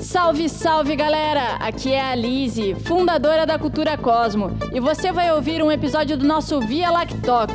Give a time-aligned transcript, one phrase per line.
[0.00, 1.56] Salve, salve galera!
[1.56, 6.26] Aqui é a Lise, fundadora da Cultura Cosmo, e você vai ouvir um episódio do
[6.26, 7.50] nosso Via Lactoc,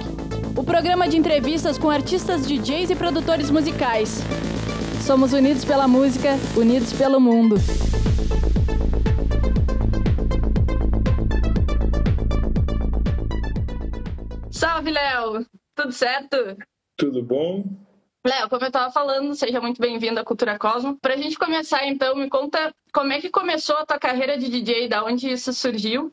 [0.55, 4.21] o programa de entrevistas com artistas, DJs e produtores musicais.
[5.01, 7.55] Somos unidos pela música, unidos pelo mundo.
[14.51, 15.45] Salve, Léo!
[15.75, 16.37] Tudo certo?
[16.95, 17.84] Tudo bom?
[18.25, 20.97] Léo, como eu estava falando, seja muito bem-vindo à Cultura Cosmo.
[20.99, 24.49] Para a gente começar, então, me conta como é que começou a tua carreira de
[24.49, 26.11] DJ, da onde isso surgiu?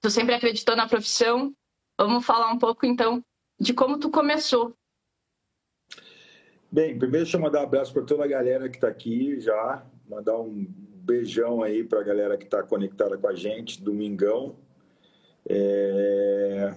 [0.00, 1.52] Tu sempre acreditou na profissão?
[1.98, 3.20] Vamos falar um pouco, então,
[3.58, 4.76] de como tu começou.
[6.70, 9.84] Bem, primeiro deixa eu mandar um abraço para toda a galera que está aqui já,
[10.08, 14.54] mandar um beijão aí para a galera que está conectada com a gente, domingão.
[15.48, 16.76] É...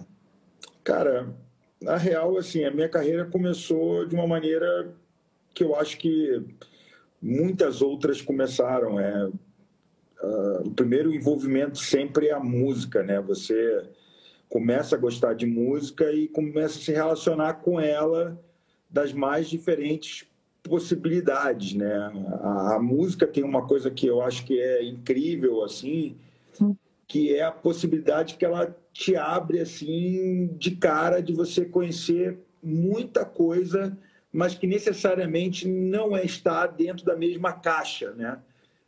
[0.83, 1.31] Cara,
[1.81, 4.93] na real, assim, a minha carreira começou de uma maneira
[5.53, 6.41] que eu acho que
[7.21, 8.99] muitas outras começaram.
[8.99, 13.21] É, uh, o primeiro envolvimento sempre é a música, né?
[13.21, 13.83] Você
[14.49, 18.39] começa a gostar de música e começa a se relacionar com ela
[18.89, 20.25] das mais diferentes
[20.63, 22.11] possibilidades, né?
[22.41, 26.15] A, a música tem uma coisa que eu acho que é incrível, assim,
[27.07, 33.23] que é a possibilidade que ela te abre assim de cara de você conhecer muita
[33.23, 33.97] coisa,
[34.31, 38.39] mas que necessariamente não é estar dentro da mesma caixa, né?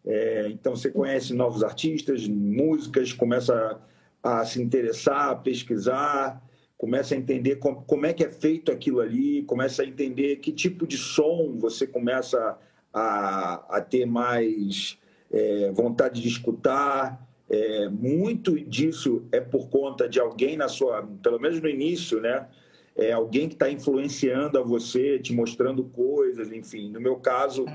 [0.05, 3.79] É, então você conhece novos artistas, músicas, começa
[4.23, 6.41] a, a se interessar, a pesquisar,
[6.77, 10.51] começa a entender como, como, é que é feito aquilo ali, começa a entender que
[10.51, 12.57] tipo de som você começa
[12.93, 14.97] a, a ter mais
[15.31, 17.28] é, vontade de escutar.
[17.49, 22.47] É, muito disso é por conta de alguém na sua, pelo menos no início, né?
[22.95, 26.91] É alguém que está influenciando a você, te mostrando coisas, enfim.
[26.91, 27.65] No meu caso,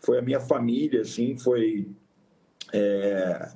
[0.00, 1.86] foi a minha família, assim, foi
[2.72, 3.48] é,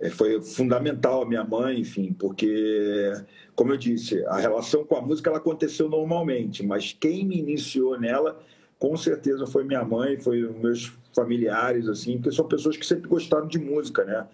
[0.00, 3.12] é, foi fundamental a minha mãe, enfim, porque,
[3.54, 7.98] como eu disse, a relação com a música ela aconteceu normalmente, mas quem me iniciou
[7.98, 8.40] nela,
[8.78, 13.48] com certeza foi minha mãe, foi meus familiares, assim, porque são pessoas que sempre gostaram
[13.48, 14.26] de música, né?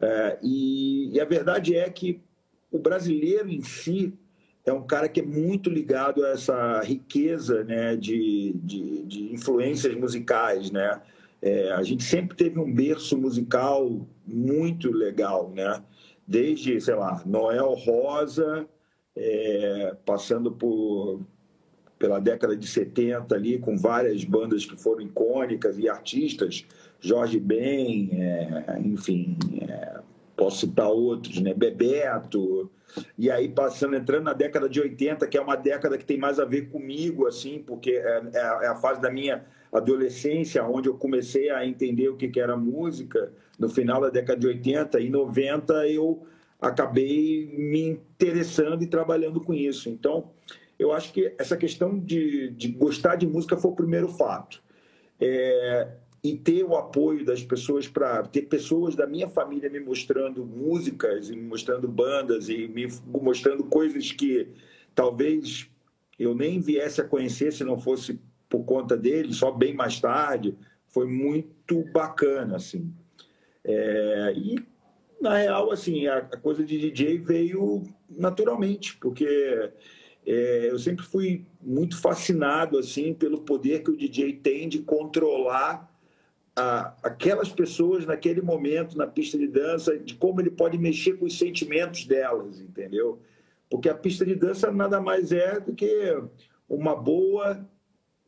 [0.00, 2.20] É, e, e, a verdade é que
[2.70, 4.12] o brasileiro em si
[4.64, 9.94] é um cara que é muito ligado a essa riqueza né, de, de, de influências
[9.94, 10.70] musicais.
[10.70, 11.00] Né?
[11.40, 15.82] É, a gente sempre teve um berço musical muito legal, né?
[16.26, 18.68] desde, sei lá, Noel Rosa,
[19.14, 21.20] é, passando por,
[21.98, 26.66] pela década de 70 ali, com várias bandas que foram icônicas e artistas
[27.00, 29.36] Jorge Ben, é, enfim,
[29.68, 30.00] é,
[30.36, 31.54] posso citar outros, né?
[31.54, 32.70] Bebeto,
[33.18, 36.38] e aí passando, entrando na década de 80, que é uma década que tem mais
[36.38, 40.94] a ver comigo, assim, porque é, é, é a fase da minha adolescência, onde eu
[40.94, 45.10] comecei a entender o que, que era música, no final da década de 80 e
[45.10, 46.26] 90 eu
[46.60, 49.88] acabei me interessando e trabalhando com isso.
[49.88, 50.30] Então,
[50.78, 54.62] eu acho que essa questão de, de gostar de música foi o primeiro fato.
[55.20, 55.88] É,
[56.26, 61.30] e ter o apoio das pessoas para ter pessoas da minha família me mostrando músicas
[61.30, 64.48] e me mostrando bandas e me mostrando coisas que
[64.92, 65.70] talvez
[66.18, 70.56] eu nem viesse a conhecer se não fosse por conta dele, só bem mais tarde,
[70.86, 72.92] foi muito bacana assim.
[73.62, 74.56] É, e
[75.20, 79.70] na real assim a, a, coisa de DJ veio naturalmente porque
[80.26, 85.95] é, eu sempre fui muito fascinado assim pelo poder que o DJ tem de controlar
[86.56, 91.26] a, aquelas pessoas naquele momento na pista de dança, de como ele pode mexer com
[91.26, 93.20] os sentimentos delas, entendeu?
[93.68, 96.16] Porque a pista de dança nada mais é do que
[96.68, 97.68] uma boa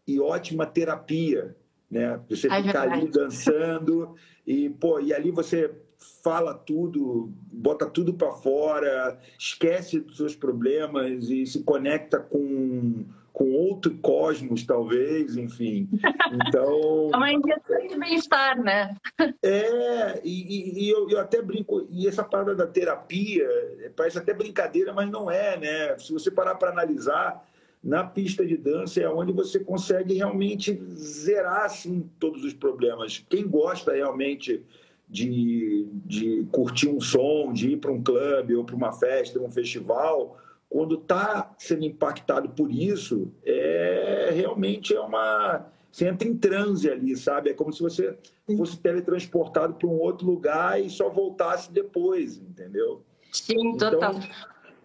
[0.06, 1.56] e ótima terapia,
[1.91, 2.21] né?
[2.28, 4.15] Você é ficar ali dançando
[4.47, 5.75] e pô, e ali você
[6.22, 13.05] fala tudo, bota tudo para fora, esquece dos seus problemas e se conecta com
[13.38, 15.88] com outro cosmos, talvez, enfim.
[16.32, 17.09] Então.
[17.15, 18.97] É uma injeção de bem-estar, né?
[19.43, 23.49] É, e, e eu, eu, até brinco, e essa parada da terapia,
[23.96, 25.96] parece até brincadeira, mas não é, né?
[25.99, 27.44] Se você parar para analisar,
[27.82, 33.25] na pista de dança é onde você consegue realmente zerar assim, todos os problemas.
[33.29, 34.64] Quem gosta realmente
[35.08, 39.49] de, de curtir um som, de ir para um clube ou para uma festa, um
[39.49, 40.37] festival
[40.69, 45.67] quando está sendo impactado por isso, é realmente é uma.
[45.91, 47.50] Você entra em transe ali, sabe?
[47.50, 48.17] É como se você
[48.56, 53.03] fosse teletransportado para um outro lugar e só voltasse depois, entendeu?
[53.32, 54.15] Sim, então, total.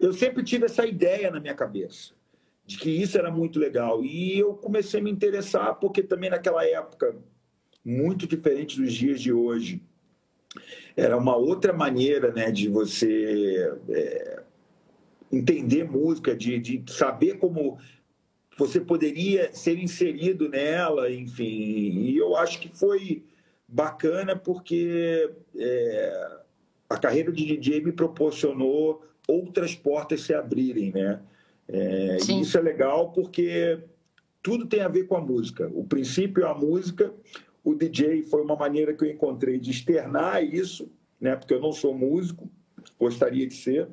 [0.00, 2.14] Eu sempre tive essa ideia na minha cabeça,
[2.66, 4.02] de que isso era muito legal.
[4.02, 7.14] E eu comecei a me interessar, porque também naquela época
[7.84, 9.82] muito diferente dos dias de hoje.
[10.96, 14.42] Era uma outra maneira né, de você é,
[15.34, 17.78] entender música, de, de saber como
[18.56, 21.44] você poderia ser inserido nela, enfim.
[21.44, 23.24] E eu acho que foi
[23.66, 26.38] bacana porque é,
[26.88, 31.20] a carreira de DJ me proporcionou outras portas se abrirem, né?
[31.66, 33.80] É, isso é legal porque
[34.42, 35.70] tudo tem a ver com a música.
[35.74, 37.12] O princípio é a música.
[37.64, 41.34] O DJ foi uma maneira que eu encontrei de externar isso, né?
[41.34, 42.48] Porque eu não sou músico,
[42.98, 43.88] gostaria de ser.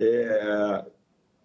[0.00, 0.84] É,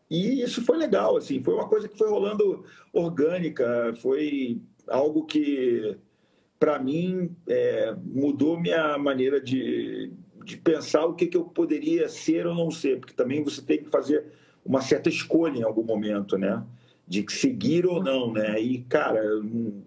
[0.10, 2.64] e isso foi legal, assim, foi uma coisa que foi rolando
[2.94, 5.98] orgânica, foi algo que,
[6.58, 10.12] para mim, é, mudou minha maneira de,
[10.46, 13.84] de pensar o que, que eu poderia ser ou não ser, porque também você tem
[13.84, 14.26] que fazer
[14.64, 16.64] uma certa escolha em algum momento, né?
[17.08, 18.60] De seguir ou não, né?
[18.60, 19.22] E, cara,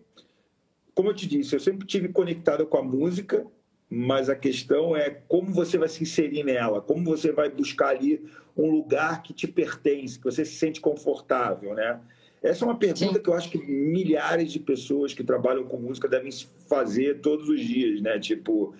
[0.93, 3.45] como eu te disse, eu sempre tive conectado com a música
[3.93, 8.23] mas a questão é como você vai se inserir nela, como você vai buscar ali
[8.55, 11.99] um lugar que te pertence, que você se sente confortável, né?
[12.41, 13.21] Essa é uma pergunta Sim.
[13.21, 16.31] que eu acho que milhares de pessoas que trabalham com música devem
[16.69, 18.17] fazer todos os dias, né?
[18.17, 18.73] Tipo,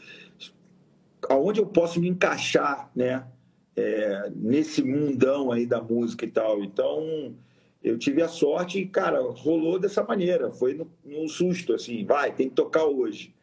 [1.29, 3.27] aonde eu posso me encaixar, né?
[3.75, 6.63] É, nesse mundão aí da música e tal.
[6.63, 7.35] Então,
[7.83, 10.49] eu tive a sorte e, cara, rolou dessa maneira.
[10.49, 13.33] Foi no, num susto, assim, vai, tem que tocar hoje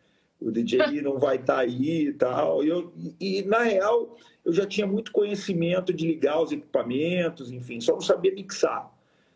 [0.41, 2.65] o DJ não vai estar tá aí e tal.
[2.65, 7.81] E, eu, e, na real, eu já tinha muito conhecimento de ligar os equipamentos, enfim,
[7.81, 8.93] só não sabia mixar.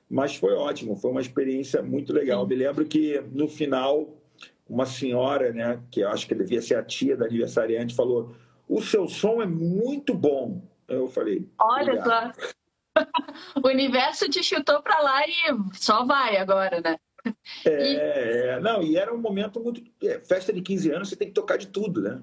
[0.08, 2.42] Mas foi ótimo, foi uma experiência muito legal.
[2.42, 4.14] Eu me lembro que no final,
[4.68, 8.34] uma senhora, né, que eu acho que devia ser a tia da aniversariante, falou:
[8.68, 10.60] O seu som é muito bom.
[10.86, 12.32] Eu falei: Olha só.
[13.62, 15.32] o universo te chutou para lá e
[15.74, 16.96] só vai agora, né?
[17.64, 19.82] É, é, não, e era um momento muito.
[20.02, 22.20] É, festa de 15 anos, você tem que tocar de tudo, né?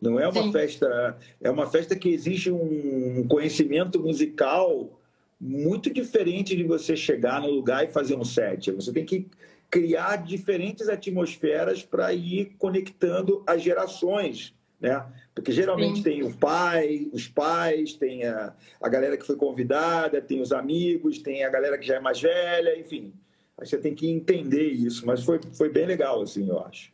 [0.00, 0.52] Não é uma Sim.
[0.52, 1.18] festa.
[1.40, 4.98] É uma festa que exige um conhecimento musical
[5.38, 8.70] muito diferente de você chegar no lugar e fazer um set.
[8.72, 9.26] Você tem que
[9.70, 15.06] criar diferentes atmosferas para ir conectando as gerações, né?
[15.40, 16.02] Porque geralmente Sim.
[16.02, 21.18] tem o pai, os pais, tem a, a galera que foi convidada, tem os amigos,
[21.18, 23.14] tem a galera que já é mais velha, enfim.
[23.58, 26.92] Aí você tem que entender isso, mas foi, foi bem legal, assim, eu acho.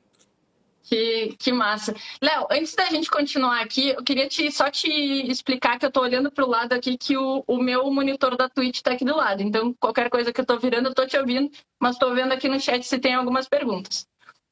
[0.85, 1.93] Que, que massa.
[2.23, 4.89] Léo, antes da gente continuar aqui, eu queria te, só te
[5.29, 8.49] explicar que eu estou olhando para o lado aqui que o, o meu monitor da
[8.49, 9.43] Twitch está aqui do lado.
[9.43, 11.51] Então, qualquer coisa que eu estou virando, eu estou te ouvindo,
[11.81, 14.07] mas estou vendo aqui no chat se tem algumas perguntas.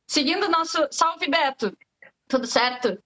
[0.09, 0.85] Seguindo o nosso.
[0.91, 1.73] Salve, Beto!
[2.27, 2.99] Tudo certo?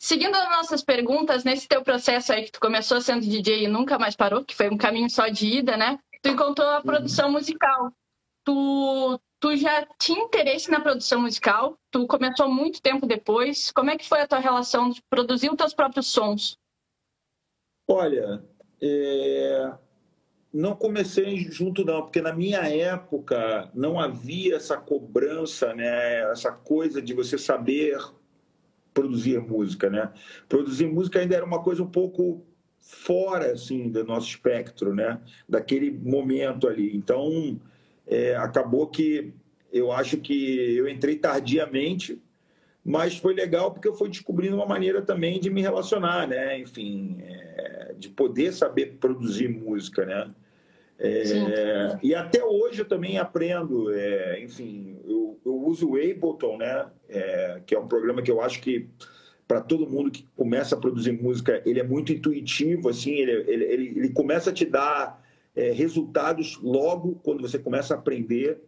[0.00, 3.98] Seguindo as nossas perguntas, nesse teu processo aí que tu começou sendo DJ e nunca
[3.98, 5.98] mais parou, que foi um caminho só de ida, né?
[6.22, 7.92] Tu encontrou a produção musical
[8.44, 11.78] tu, tu já tinha interesse na produção musical?
[11.90, 13.70] Tu começou muito tempo depois.
[13.72, 16.56] Como é que foi a tua relação de produzir os teus próprios sons?
[17.88, 18.44] Olha,
[18.80, 19.72] é...
[20.52, 26.30] não comecei junto não, porque na minha época não havia essa cobrança, né?
[26.30, 27.98] Essa coisa de você saber
[28.92, 30.10] produzir música, né?
[30.48, 32.44] Produzir música ainda era uma coisa um pouco
[32.80, 35.20] fora assim do nosso espectro, né?
[35.48, 36.96] Daquele momento ali.
[36.96, 37.60] Então
[38.06, 39.32] é, acabou que
[39.72, 42.20] eu acho que eu entrei tardiamente,
[42.84, 46.58] mas foi legal porque eu fui descobrindo uma maneira também de me relacionar, né?
[46.58, 50.28] Enfim, é, de poder saber produzir música, né?
[51.02, 56.86] É, e até hoje eu também aprendo, é, enfim, eu, eu, uso o Ableton, né?
[57.08, 58.86] É, que é um programa que eu acho que
[59.48, 63.64] para todo mundo que começa a produzir música, ele é muito intuitivo, assim, ele, ele,
[63.64, 65.24] ele, ele começa a te dar
[65.56, 68.62] é, resultados logo quando você começa a aprender.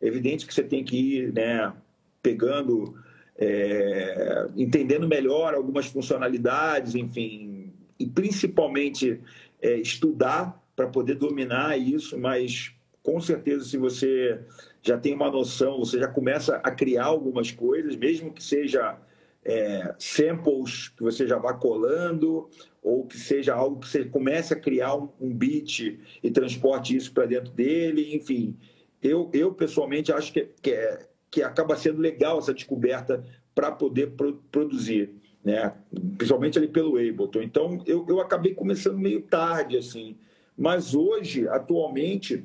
[0.00, 1.72] É evidente que você tem que ir, né,
[2.20, 2.96] pegando,
[3.38, 9.20] é, entendendo melhor algumas funcionalidades, enfim, e principalmente
[9.62, 14.40] é, estudar para poder dominar isso, mas com certeza se você
[14.82, 18.98] já tem uma noção, você já começa a criar algumas coisas, mesmo que seja
[19.44, 22.48] é, samples que você já vá colando,
[22.82, 27.12] ou que seja algo que você comece a criar um, um beat e transporte isso
[27.12, 28.56] para dentro dele, enfim.
[29.02, 34.12] Eu, eu pessoalmente acho que, que, é, que acaba sendo legal essa descoberta para poder
[34.12, 35.14] pro, produzir,
[35.44, 35.72] né?
[36.18, 37.42] principalmente ali pelo Ableton.
[37.42, 40.16] Então, eu, eu acabei começando meio tarde, assim,
[40.56, 42.44] mas hoje, atualmente,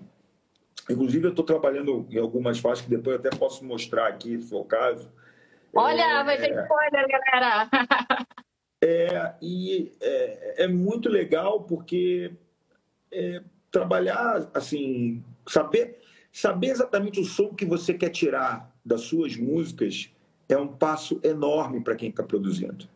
[0.89, 4.49] inclusive eu estou trabalhando em algumas faixas que depois eu até posso mostrar aqui, se
[4.49, 5.09] for o caso.
[5.73, 7.69] Olha, é, vai ter spoiler, galera!
[8.83, 12.33] É, e é, é muito legal porque
[13.11, 15.99] é, trabalhar, assim, saber,
[16.33, 20.09] saber exatamente o som que você quer tirar das suas músicas
[20.49, 22.87] é um passo enorme para quem está produzindo.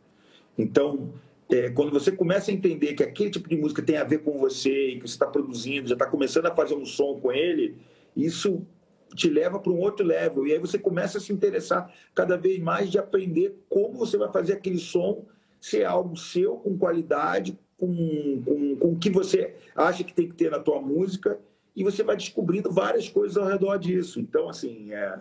[0.57, 1.13] Então,
[1.49, 4.37] é, quando você começa a entender que aquele tipo de música tem a ver com
[4.37, 7.75] você e que você está produzindo, já está começando a fazer um som com ele,
[8.15, 8.65] isso
[9.13, 10.47] te leva para um outro level.
[10.47, 14.31] E aí você começa a se interessar cada vez mais de aprender como você vai
[14.31, 15.25] fazer aquele som
[15.59, 20.35] ser algo seu, com qualidade, com, com, com o que você acha que tem que
[20.35, 21.39] ter na tua música,
[21.75, 24.19] e você vai descobrindo várias coisas ao redor disso.
[24.19, 25.19] Então, assim, é,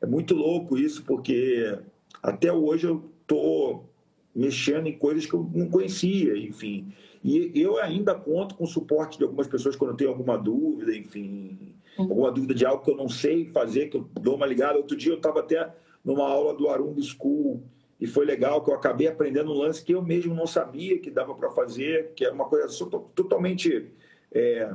[0.00, 1.78] é muito louco isso, porque
[2.22, 3.91] até hoje eu estou
[4.34, 6.92] mexendo em coisas que eu não conhecia, enfim.
[7.22, 10.94] E eu ainda conto com o suporte de algumas pessoas quando eu tenho alguma dúvida,
[10.96, 14.78] enfim, alguma dúvida de algo que eu não sei fazer, que eu dou uma ligada.
[14.78, 15.72] Outro dia eu estava até
[16.04, 17.62] numa aula do Arumbo School
[18.00, 21.10] e foi legal que eu acabei aprendendo um lance que eu mesmo não sabia que
[21.10, 22.66] dava para fazer, que é uma coisa
[23.14, 23.92] totalmente
[24.32, 24.74] é,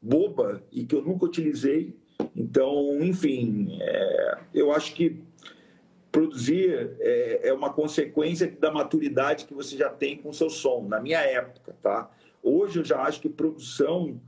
[0.00, 1.96] boba e que eu nunca utilizei.
[2.36, 5.20] Então, enfim, é, eu acho que
[6.10, 10.86] produzir é, é, uma consequência da maturidade que você já tem com o seu som,
[10.88, 12.10] na minha época, tá?
[12.42, 14.20] Hoje eu já acho que produção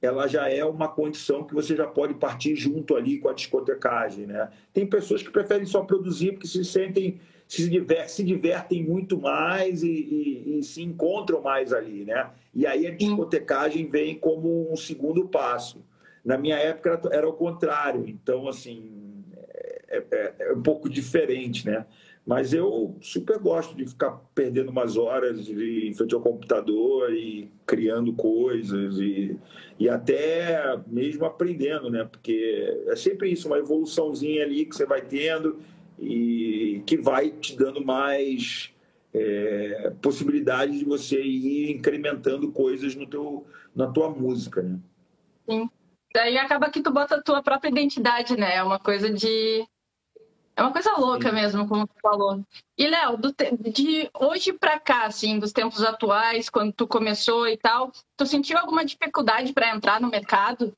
[0.00, 4.26] ela já é uma condição que você já pode partir junto ali com a discotecagem,
[4.26, 4.50] né?
[4.72, 9.82] Tem pessoas que preferem só produzir porque se sentem se, diver, se divertem muito mais
[9.82, 12.30] e, e, e, se encontram mais ali, né?
[12.52, 15.84] E aí a discotecagem vem como um segundo passo.
[16.24, 19.05] Na minha época era, era o contrário, então assim
[19.88, 21.86] é, é, é, um pouco diferente, né?
[22.26, 27.48] Mas eu super gosto de ficar perdendo umas horas de, em frente ao computador e
[27.64, 29.38] criando coisas e,
[29.78, 32.04] e até mesmo aprendendo, né?
[32.04, 35.60] Porque é sempre isso, uma evoluçãozinha ali que você vai tendo
[36.00, 38.72] e que vai te dando mais
[39.14, 44.78] é, possibilidades de você ir incrementando coisas no teu, na tua música, né?
[45.48, 45.70] Sim.
[46.12, 48.56] Daí acaba que tu bota a tua própria identidade, né?
[48.56, 49.66] É uma coisa de
[50.56, 51.34] é uma coisa louca Sim.
[51.34, 52.42] mesmo, como tu falou.
[52.78, 57.92] E, Léo, de hoje para cá, assim, dos tempos atuais, quando tu começou e tal,
[58.16, 60.74] tu sentiu alguma dificuldade para entrar no mercado?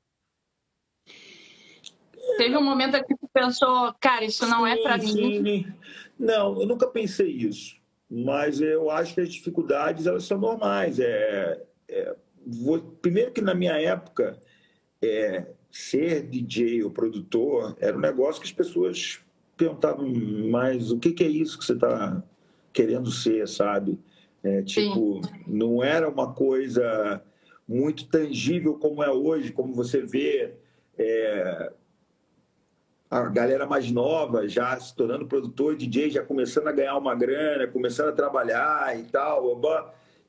[2.37, 5.73] Teve um momento que tu pensou, cara, isso não é sim, é para mim?
[6.19, 7.77] Não, eu nunca pensei isso.
[8.11, 10.99] Mas eu acho que as dificuldades, elas são normais.
[10.99, 14.41] É, é vou, primeiro que na minha época,
[15.01, 19.21] é, ser DJ ou produtor era um negócio que as pessoas
[19.59, 20.09] perguntavam
[20.51, 22.23] mais o que, que é isso que você está
[22.73, 23.99] querendo ser, sabe?
[24.43, 25.45] É, tipo, Sim.
[25.47, 27.21] não era uma coisa
[27.67, 30.55] muito tangível como é hoje, como você vê
[30.97, 31.73] é,
[33.11, 37.67] a galera mais nova já se tornando produtor, DJ, já começando a ganhar uma grana,
[37.67, 39.61] começando a trabalhar e tal.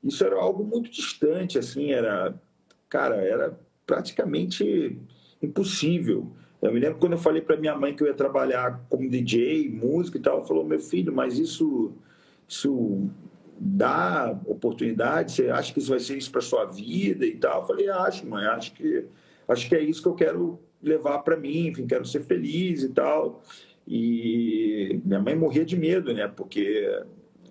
[0.03, 2.33] Isso era algo muito distante, assim, era,
[2.89, 4.97] cara, era praticamente
[5.41, 6.31] impossível.
[6.61, 9.69] Eu me lembro quando eu falei para minha mãe que eu ia trabalhar como DJ,
[9.69, 11.93] música e tal, ela falou: meu filho, mas isso,
[12.47, 13.09] isso
[13.57, 15.31] dá oportunidade?
[15.31, 17.61] Você acha que isso vai ser isso para sua vida e tal?
[17.61, 19.05] Eu falei: acho, mãe, acho que,
[19.47, 22.89] acho que é isso que eu quero levar para mim, enfim, quero ser feliz e
[22.89, 23.41] tal.
[23.87, 26.27] E minha mãe morria de medo, né?
[26.27, 26.85] Porque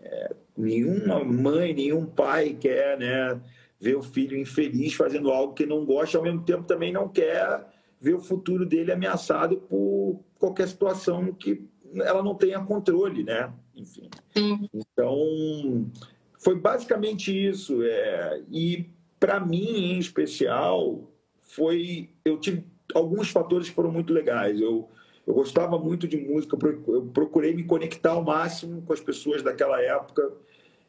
[0.03, 3.41] é, nenhuma mãe, nenhum pai quer né,
[3.81, 7.65] ver o filho infeliz fazendo algo que não gosta, ao mesmo tempo também não quer
[8.01, 13.53] ver o futuro dele ameaçado por qualquer situação que ela não tenha controle, né?
[13.75, 14.09] Enfim.
[14.37, 14.69] Sim.
[14.73, 15.91] Então,
[16.39, 17.83] foi basicamente isso.
[17.83, 18.89] É, e
[19.19, 22.65] para mim, em especial, foi eu tive
[22.95, 24.61] alguns fatores que foram muito legais.
[24.61, 24.89] Eu,
[25.27, 26.57] eu gostava muito de música,
[26.89, 30.33] eu procurei me conectar ao máximo com as pessoas daquela época.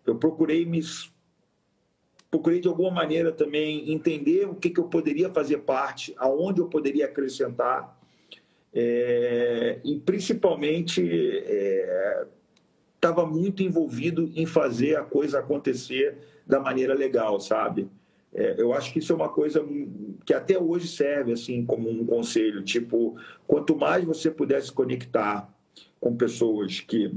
[0.05, 0.81] Eu procurei me
[2.29, 6.67] procurei de alguma maneira também entender o que, que eu poderia fazer parte, aonde eu
[6.67, 7.97] poderia acrescentar.
[8.71, 11.01] É, e principalmente
[12.95, 17.89] estava é, muito envolvido em fazer a coisa acontecer da maneira legal, sabe?
[18.31, 19.65] É, eu acho que isso é uma coisa
[20.23, 23.15] que até hoje serve assim como um conselho, tipo,
[23.47, 25.51] quanto mais você puder se conectar
[25.99, 27.11] com pessoas que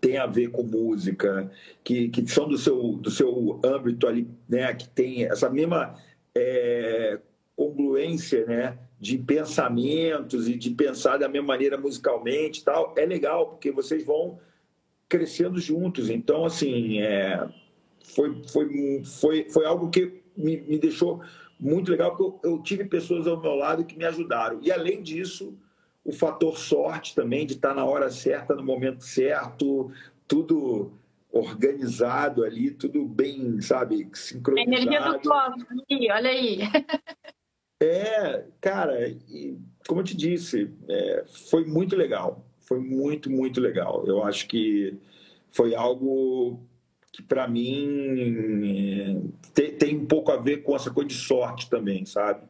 [0.00, 1.50] têm a ver com música,
[1.84, 5.94] que, que são do seu, do seu âmbito ali, né, que tem essa mesma
[6.34, 7.18] é,
[7.54, 13.70] congruência, né, de pensamentos e de pensar da mesma maneira musicalmente tal, é legal, porque
[13.70, 14.38] vocês vão
[15.08, 16.08] crescendo juntos.
[16.08, 17.48] Então, assim, é,
[18.14, 21.20] foi, foi, foi, foi algo que me, me deixou
[21.58, 24.60] muito legal, porque eu, eu, tive pessoas ao meu lado que me ajudaram.
[24.62, 25.58] E, além disso,
[26.04, 29.92] o fator sorte também, de estar na hora certa, no momento certo,
[30.26, 30.92] tudo
[31.32, 34.74] organizado ali, tudo bem, sabe, sincronizado.
[34.74, 35.66] A energia do cosmos,
[36.10, 36.58] olha aí.
[37.82, 38.94] É, cara,
[39.88, 42.44] como eu te disse, é, foi muito legal.
[42.60, 44.04] Foi muito, muito legal.
[44.06, 44.98] Eu acho que
[45.48, 46.60] foi algo
[47.10, 52.04] que para mim tem, tem, um pouco a ver com essa coisa de sorte também,
[52.04, 52.42] sabe?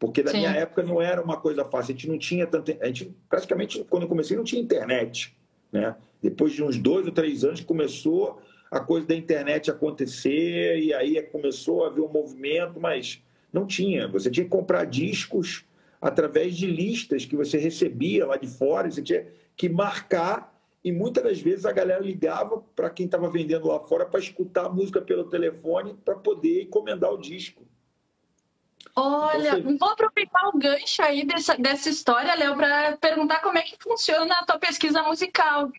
[0.00, 0.38] Porque na Sim.
[0.38, 2.74] minha época não era uma coisa fácil, a gente não tinha tanto.
[2.80, 5.36] A gente praticamente, quando eu comecei, não tinha internet.
[5.70, 5.94] Né?
[6.22, 8.40] Depois de uns dois ou três anos, começou
[8.70, 14.08] a coisa da internet acontecer, e aí começou a haver um movimento, mas não tinha.
[14.08, 15.66] Você tinha que comprar discos
[16.00, 21.22] através de listas que você recebia lá de fora, você tinha que marcar e muitas
[21.22, 25.02] das vezes a galera ligava para quem estava vendendo lá fora para escutar a música
[25.02, 27.66] pelo telefone para poder encomendar o disco.
[28.96, 29.78] Olha, então, você...
[29.78, 34.34] vou aproveitar o gancho aí dessa, dessa história, Léo, para perguntar como é que funciona
[34.34, 35.70] a tua pesquisa musical.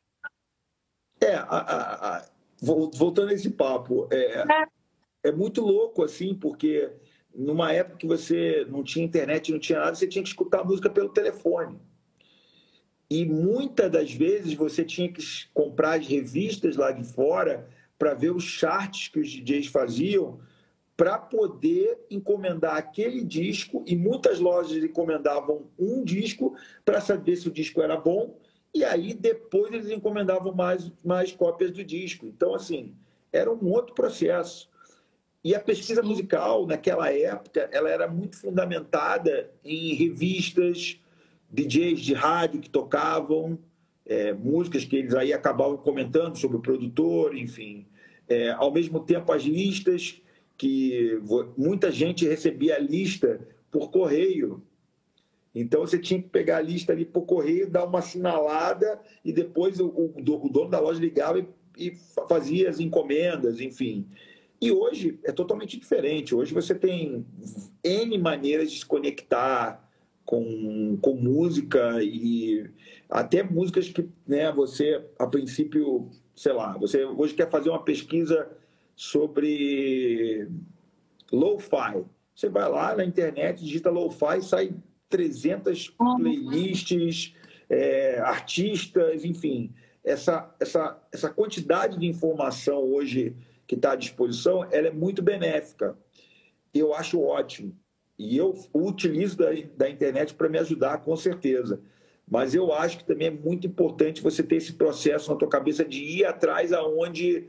[1.20, 2.26] É, a, a, a,
[2.62, 5.30] voltando a esse papo, é, é.
[5.30, 6.92] é muito louco assim, porque
[7.34, 10.64] numa época que você não tinha internet, não tinha nada, você tinha que escutar a
[10.64, 11.80] música pelo telefone.
[13.10, 15.22] E muitas das vezes você tinha que
[15.54, 17.68] comprar as revistas lá de fora
[18.00, 20.40] para ver os charts que os DJs faziam
[20.96, 27.52] para poder encomendar aquele disco e muitas lojas encomendavam um disco para saber se o
[27.52, 28.38] disco era bom
[28.74, 32.26] e aí depois eles encomendavam mais, mais cópias do disco.
[32.26, 32.96] Então, assim,
[33.32, 34.70] era um outro processo.
[35.44, 41.00] E a pesquisa musical, naquela época, ela era muito fundamentada em revistas,
[41.50, 43.60] DJs de rádio que tocavam
[44.06, 47.86] é, músicas que eles aí acabavam comentando sobre o produtor, enfim.
[48.28, 50.22] É, ao mesmo tempo, as listas,
[50.62, 51.20] que
[51.58, 54.62] muita gente recebia a lista por correio.
[55.56, 59.80] Então, você tinha que pegar a lista ali por correio, dar uma assinalada e depois
[59.80, 61.98] o, o, o dono da loja ligava e, e
[62.30, 64.06] fazia as encomendas, enfim.
[64.62, 66.36] E hoje é totalmente diferente.
[66.36, 67.26] Hoje você tem
[67.84, 69.90] N maneiras de se conectar,
[70.24, 72.70] com, com música e
[73.10, 78.48] até músicas que né, você, a princípio, sei lá, você hoje quer fazer uma pesquisa
[79.02, 80.48] sobre
[81.32, 82.06] lo-fi.
[82.36, 84.76] Você vai lá na internet, digita lo-fi, sai
[85.10, 87.34] 300 playlists,
[87.68, 89.74] é, artistas, enfim.
[90.04, 93.36] Essa, essa, essa quantidade de informação hoje
[93.66, 95.98] que está à disposição, ela é muito benéfica.
[96.72, 97.76] Eu acho ótimo.
[98.20, 101.82] E eu utilizo da, da internet para me ajudar, com certeza.
[102.30, 105.84] Mas eu acho que também é muito importante você ter esse processo na tua cabeça
[105.84, 107.48] de ir atrás aonde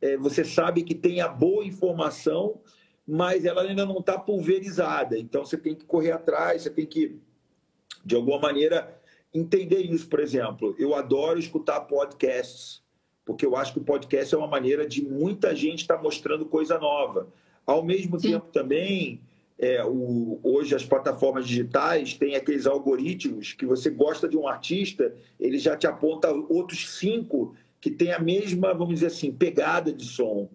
[0.00, 2.60] é, você sabe que tem a boa informação,
[3.06, 5.18] mas ela ainda não está pulverizada.
[5.18, 7.16] Então você tem que correr atrás, você tem que,
[8.04, 9.00] de alguma maneira,
[9.34, 10.08] entender isso.
[10.08, 12.82] Por exemplo, eu adoro escutar podcasts,
[13.24, 16.46] porque eu acho que o podcast é uma maneira de muita gente estar tá mostrando
[16.46, 17.28] coisa nova.
[17.66, 18.32] Ao mesmo Sim.
[18.32, 19.20] tempo também
[19.58, 25.12] é, o, hoje as plataformas digitais têm aqueles algoritmos que você gosta de um artista,
[25.38, 30.04] ele já te aponta outros cinco que têm a mesma, vamos dizer assim, pegada de
[30.04, 30.48] som.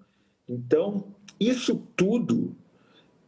[0.47, 2.55] Então, isso tudo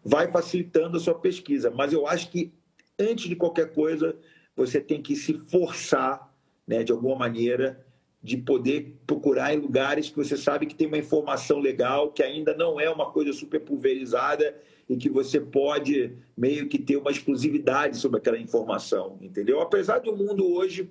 [0.03, 2.53] vai facilitando a sua pesquisa, mas eu acho que
[2.99, 4.15] antes de qualquer coisa,
[4.55, 6.33] você tem que se forçar,
[6.67, 7.85] né, de alguma maneira,
[8.21, 12.55] de poder procurar em lugares que você sabe que tem uma informação legal, que ainda
[12.55, 14.55] não é uma coisa super pulverizada
[14.89, 19.61] e que você pode meio que ter uma exclusividade sobre aquela informação, entendeu?
[19.61, 20.89] Apesar do mundo hoje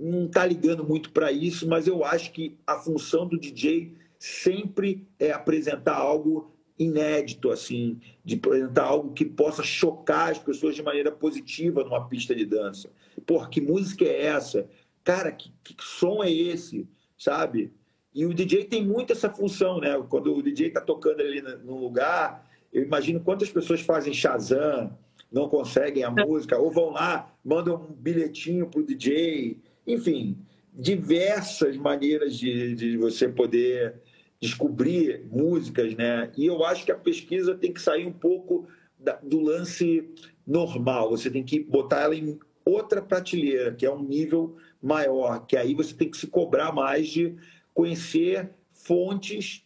[0.00, 3.94] não estar tá ligando muito para isso, mas eu acho que a função do DJ
[4.18, 10.82] sempre é apresentar algo inédito, assim, de apresentar algo que possa chocar as pessoas de
[10.82, 12.90] maneira positiva numa pista de dança.
[13.26, 14.66] Porra, que música é essa?
[15.04, 16.88] Cara, que, que som é esse?
[17.18, 17.70] Sabe?
[18.14, 20.02] E o DJ tem muito essa função, né?
[20.08, 24.96] Quando o DJ está tocando ali no lugar, eu imagino quantas pessoas fazem Shazam,
[25.30, 26.24] não conseguem a é.
[26.24, 29.58] música, ou vão lá, mandam um bilhetinho para o DJ.
[29.92, 30.38] Enfim,
[30.72, 33.94] diversas maneiras de, de você poder
[34.40, 36.30] descobrir músicas, né?
[36.36, 38.66] E eu acho que a pesquisa tem que sair um pouco
[38.98, 40.08] da, do lance
[40.46, 41.10] normal.
[41.10, 45.74] Você tem que botar ela em outra prateleira, que é um nível maior, que aí
[45.74, 47.36] você tem que se cobrar mais de
[47.74, 49.64] conhecer fontes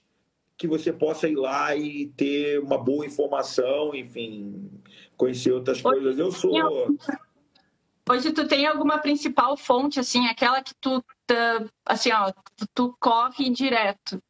[0.57, 4.71] que você possa ir lá e ter uma boa informação, enfim,
[5.17, 6.19] conhecer outras coisas.
[6.19, 6.53] Eu sou.
[8.09, 11.03] Hoje tu tem alguma principal fonte, assim, aquela que tu,
[11.87, 12.33] assim, ó,
[12.75, 14.23] tu corre direto?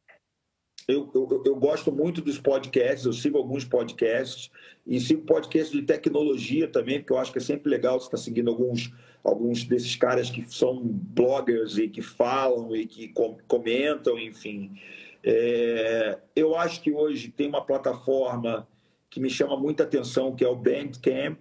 [0.87, 4.51] Eu, eu, eu, gosto muito dos podcasts, eu sigo alguns podcasts
[4.85, 8.17] e sigo podcasts de tecnologia também, porque eu acho que é sempre legal você estar
[8.17, 13.11] seguindo alguns, alguns desses caras que são bloggers e que falam e que
[13.47, 14.79] comentam, enfim.
[15.23, 18.67] É, eu acho que hoje tem uma plataforma
[19.09, 21.39] que me chama muita atenção, que é o Bandcamp,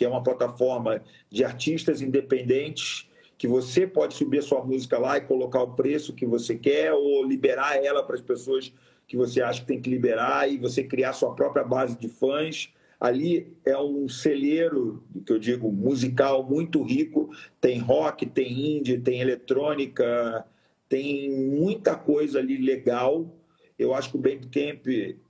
[0.00, 5.18] que é uma plataforma de artistas independentes que você pode subir a sua música lá
[5.18, 8.72] e colocar o preço que você quer ou liberar ela para as pessoas
[9.06, 12.72] que você acha que tem que liberar e você criar sua própria base de fãs.
[12.98, 17.28] Ali é um celeiro, que eu digo, musical muito rico.
[17.60, 20.46] Tem rock, tem indie, tem eletrônica,
[20.88, 23.30] tem muita coisa ali legal.
[23.78, 24.86] Eu acho que o Bandcamp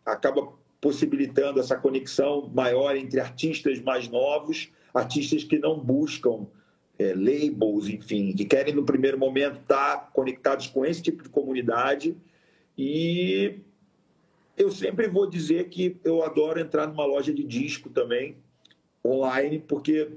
[0.06, 6.46] acaba possibilitando essa conexão maior entre artistas mais novos, artistas que não buscam
[6.98, 12.16] é, labels, enfim, que querem no primeiro momento estar conectados com esse tipo de comunidade.
[12.76, 13.60] E
[14.56, 18.36] eu sempre vou dizer que eu adoro entrar numa loja de disco também,
[19.04, 20.10] online, porque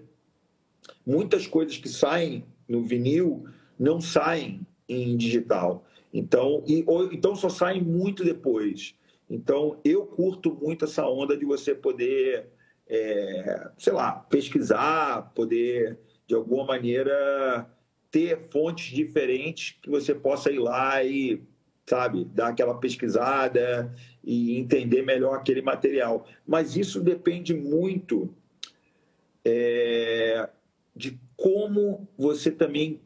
[1.06, 3.46] muitas coisas que saem no vinil
[3.80, 5.86] não saem em digital.
[6.14, 8.96] Então, e, ou, então só saem muito depois.
[9.30, 12.50] Então, eu curto muito essa onda de você poder,
[12.88, 17.70] é, sei lá, pesquisar, poder, de alguma maneira,
[18.12, 21.42] ter fontes diferentes que você possa ir lá e,
[21.86, 26.28] sabe, dar aquela pesquisada e entender melhor aquele material.
[26.46, 28.34] Mas isso depende muito
[29.44, 30.50] é,
[30.96, 33.02] de como você também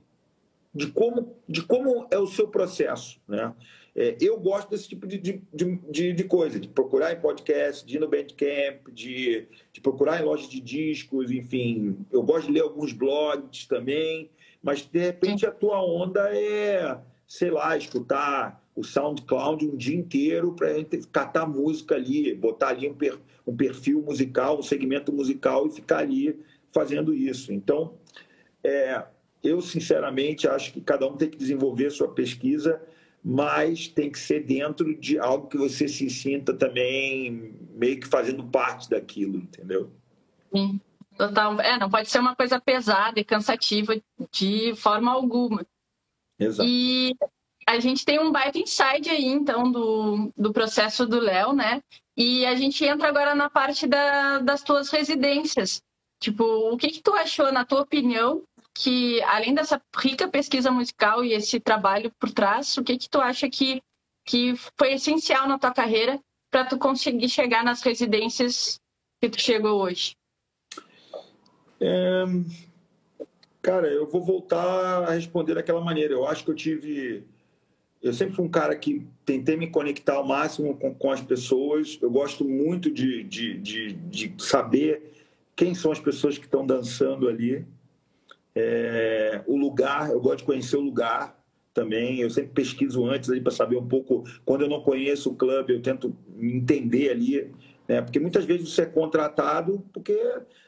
[0.77, 3.19] de como, de como é o seu processo.
[3.27, 3.51] Né?
[3.99, 7.95] É, eu gosto desse tipo de, de, de, de, coisa, de procurar em podcast, de
[7.95, 11.97] ir no Bandcamp, de, de procurar em lojas de discos, enfim.
[12.12, 14.29] Eu gosto de ler alguns blogs também,
[14.62, 20.53] mas de repente a tua onda é, sei lá, escutar o SoundCloud um dia inteiro
[20.53, 20.67] para
[21.12, 25.97] catar música ali, botar ali um, per, um perfil musical, um segmento musical e ficar
[25.97, 27.51] ali fazendo isso.
[27.51, 27.95] Então,
[28.63, 29.03] é,
[29.43, 32.79] eu, sinceramente, acho que cada um tem que desenvolver sua pesquisa,
[33.29, 38.41] mas tem que ser dentro de algo que você se sinta também meio que fazendo
[38.41, 39.91] parte daquilo, entendeu?
[40.49, 40.79] Sim,
[41.17, 41.59] total.
[41.59, 45.67] É, não pode ser uma coisa pesada e cansativa de forma alguma.
[46.39, 46.69] Exato.
[46.69, 47.17] E
[47.67, 51.83] a gente tem um baita insight aí, então, do, do processo do Léo, né?
[52.15, 55.83] E a gente entra agora na parte da, das tuas residências.
[56.17, 58.41] Tipo, o que, que tu achou, na tua opinião,
[58.77, 63.19] que, além dessa rica pesquisa musical e esse trabalho por trás, o que que tu
[63.19, 63.81] acha que,
[64.23, 66.19] que foi essencial na tua carreira
[66.51, 68.79] para tu conseguir chegar nas residências
[69.19, 70.15] que tu chegou hoje?
[71.81, 72.23] É...
[73.63, 76.13] Cara, eu vou voltar a responder daquela maneira.
[76.13, 77.23] Eu acho que eu tive.
[78.01, 81.97] Eu sempre fui um cara que tentei me conectar ao máximo com, com as pessoas.
[81.99, 85.11] Eu gosto muito de, de, de, de saber
[85.55, 87.65] quem são as pessoas que estão dançando ali.
[88.60, 91.39] É, o lugar, eu gosto de conhecer o lugar
[91.74, 92.20] também.
[92.20, 94.24] Eu sempre pesquiso antes ali para saber um pouco.
[94.43, 97.52] Quando eu não conheço o clube, eu tento entender ali,
[97.88, 98.02] né?
[98.02, 100.20] Porque muitas vezes você é contratado porque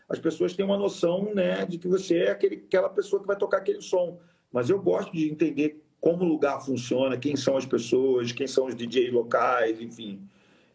[0.07, 3.35] as pessoas têm uma noção, né, de que você é aquele, aquela pessoa que vai
[3.35, 4.19] tocar aquele som.
[4.51, 8.65] Mas eu gosto de entender como o lugar funciona, quem são as pessoas, quem são
[8.65, 10.19] os DJs locais, enfim.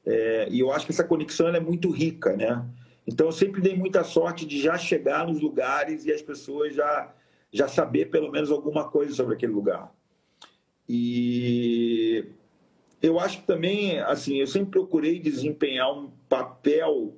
[0.06, 2.64] É, e eu acho que essa conexão é muito rica, né?
[3.06, 7.14] Então, eu sempre dei muita sorte de já chegar nos lugares e as pessoas já,
[7.52, 9.92] já saber pelo menos alguma coisa sobre aquele lugar.
[10.88, 12.24] E
[13.02, 17.14] eu acho que também, assim, eu sempre procurei desempenhar um papel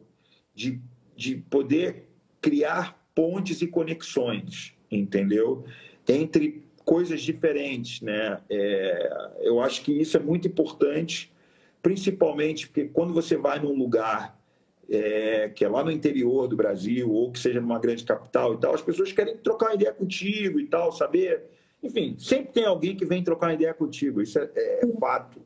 [0.54, 0.80] de,
[1.14, 2.08] de poder
[2.40, 5.64] criar pontes e conexões, entendeu?
[6.08, 8.40] Entre coisas diferentes, né?
[8.48, 11.32] É, eu acho que isso é muito importante,
[11.82, 14.35] principalmente porque quando você vai num lugar
[14.88, 18.58] é, que é lá no interior do Brasil ou que seja numa grande capital e
[18.58, 21.44] tal, as pessoas querem trocar ideia contigo e tal, saber.
[21.82, 25.40] Enfim, sempre tem alguém que vem trocar ideia contigo, isso é, é fato.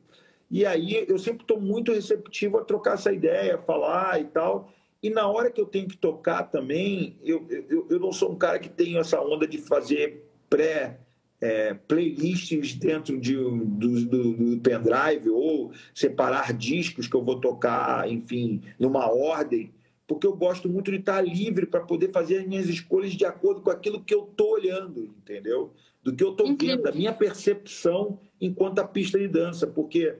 [0.49, 4.71] E aí eu sempre estou muito receptivo a trocar essa ideia, falar e tal.
[5.01, 8.37] E na hora que eu tenho que tocar também, eu, eu, eu não sou um
[8.37, 10.99] cara que tem essa onda de fazer pré
[11.41, 18.07] é, playlists dentro de, do, do, do, pendrive ou separar discos que eu vou tocar,
[18.07, 19.73] enfim, numa ordem,
[20.07, 23.61] porque eu gosto muito de estar livre para poder fazer as minhas escolhas de acordo
[23.61, 25.73] com aquilo que eu estou olhando, entendeu?
[26.03, 30.15] Do que eu estou vendo, a minha percepção enquanto a pista de dança, porque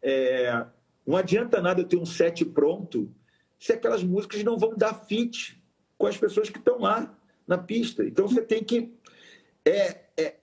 [0.00, 0.64] é,
[1.06, 3.10] não adianta nada eu ter um set pronto
[3.58, 5.60] se aquelas músicas não vão dar fit
[5.98, 7.14] com as pessoas que estão lá
[7.46, 8.04] na pista.
[8.04, 8.92] Então você tem que.
[9.64, 10.36] É, é,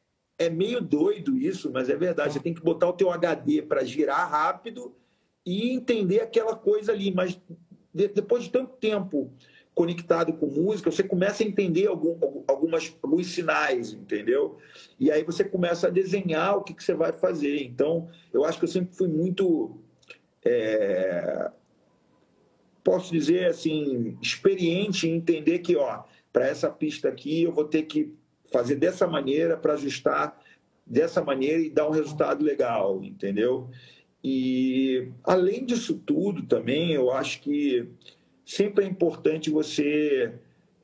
[0.44, 2.34] é meio doido isso, mas é verdade.
[2.34, 4.96] Você tem que botar o teu HD para girar rápido
[5.46, 7.14] e entender aquela coisa ali.
[7.14, 7.40] Mas
[7.94, 9.32] de, depois de tanto tempo
[9.74, 14.58] conectado com música, você começa a entender algum, algumas, alguns sinais, entendeu?
[15.00, 17.64] E aí você começa a desenhar o que, que você vai fazer.
[17.64, 19.78] Então, eu acho que eu sempre fui muito.
[20.46, 21.50] É,
[22.84, 27.84] posso dizer assim, experiente em entender que, ó, para essa pista aqui eu vou ter
[27.84, 28.14] que
[28.54, 30.40] fazer dessa maneira para ajustar
[30.86, 33.68] dessa maneira e dar um resultado legal, entendeu?
[34.24, 37.90] E além disso tudo também, eu acho que
[38.46, 40.34] sempre é importante você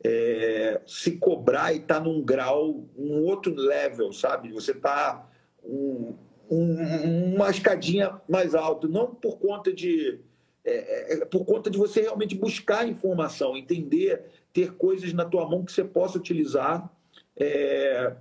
[0.03, 4.51] é, se cobrar e estar tá num grau, um outro level, sabe?
[4.51, 5.29] Você está
[5.63, 6.15] um,
[6.49, 10.19] um, uma escadinha mais alto, não por conta de
[10.65, 15.47] é, é, é, por conta de você realmente buscar informação, entender, ter coisas na tua
[15.47, 16.91] mão que você possa utilizar
[17.39, 18.13] é,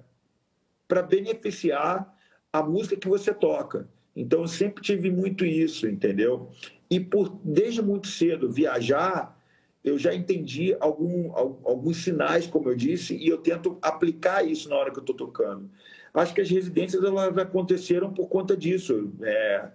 [0.86, 2.16] para beneficiar
[2.52, 3.88] a música que você toca.
[4.16, 6.50] Então, eu sempre tive muito isso, entendeu?
[6.90, 9.38] E por desde muito cedo viajar,
[9.84, 14.76] eu já entendi algum, alguns sinais, como eu disse, e eu tento aplicar isso na
[14.76, 15.68] hora que eu estou tocando.
[16.12, 19.12] Acho que as residências elas aconteceram por conta disso.
[19.22, 19.68] É,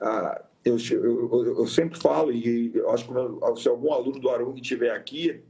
[0.00, 4.90] a, eu, eu, eu, sempre falo, e acho que se algum aluno do Arung estiver
[4.90, 5.40] aqui,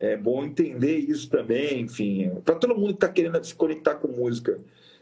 [0.00, 4.08] é bom entender isso também, enfim, para todo mundo que está querendo se conectar com
[4.08, 4.60] música.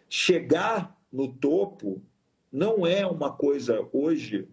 [0.09, 2.03] Chegar no topo
[2.51, 4.49] não é uma coisa hoje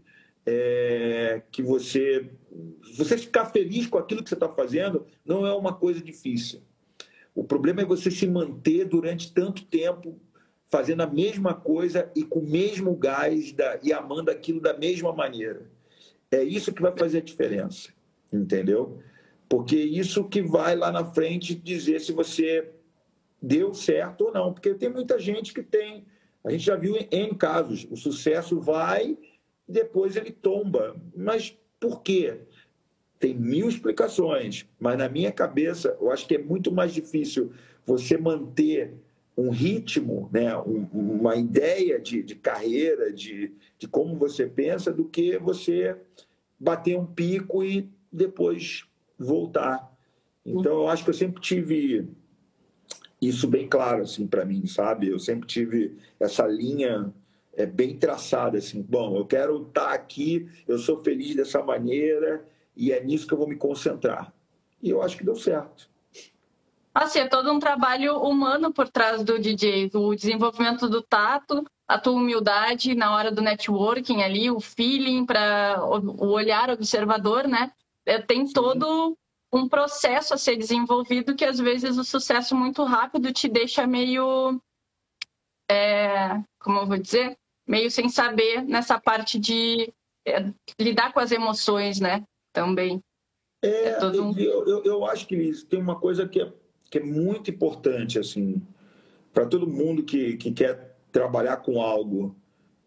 [0.46, 2.30] é, que você.
[2.96, 6.62] Você ficar feliz com aquilo que você está fazendo não é uma coisa difícil.
[7.34, 10.20] O problema é você se manter durante tanto tempo
[10.68, 15.14] fazendo a mesma coisa e com o mesmo gás da, e amando aquilo da mesma
[15.14, 15.72] maneira.
[16.32, 17.90] É isso que vai fazer a diferença,
[18.32, 19.00] entendeu?
[19.48, 22.72] Porque isso que vai lá na frente dizer se você
[23.42, 24.54] deu certo ou não.
[24.54, 26.06] Porque tem muita gente que tem.
[26.44, 27.88] A gente já viu em casos.
[27.90, 29.18] O sucesso vai
[29.68, 30.96] e depois ele tomba.
[31.16, 32.40] Mas por quê?
[33.20, 34.66] Tem mil explicações.
[34.80, 37.52] Mas na minha cabeça, eu acho que é muito mais difícil
[37.86, 38.94] você manter
[39.36, 45.06] um ritmo, né, um, uma ideia de, de carreira, de, de como você pensa, do
[45.06, 45.98] que você
[46.60, 48.86] bater um pico e depois
[49.18, 49.92] voltar.
[50.46, 52.08] Então, eu acho que eu sempre tive
[53.22, 55.08] isso bem claro assim para mim, sabe?
[55.08, 57.14] Eu sempre tive essa linha
[57.56, 58.82] é, bem traçada assim.
[58.82, 62.46] Bom, eu quero estar tá aqui, eu sou feliz dessa maneira
[62.76, 64.34] e é nisso que eu vou me concentrar.
[64.82, 65.90] E eu acho que deu certo.
[66.94, 71.98] Assim, é todo um trabalho humano por trás do DJ, o desenvolvimento do tato, a
[71.98, 77.72] tua humildade na hora do networking ali, o feeling para o olhar observador, né?
[78.06, 78.54] É, tem Sim.
[78.54, 79.18] todo
[79.52, 84.60] um processo a ser desenvolvido que às vezes o sucesso muito rápido te deixa meio,
[85.70, 87.38] é, como eu vou dizer,
[87.68, 89.94] meio sem saber nessa parte de
[90.28, 92.26] é, lidar com as emoções, né?
[92.52, 93.02] Também.
[93.64, 94.38] É, é um...
[94.38, 96.52] eu, eu, eu acho que tem uma coisa que é
[96.94, 98.62] que é muito importante assim
[99.34, 102.36] para todo mundo que, que quer trabalhar com algo.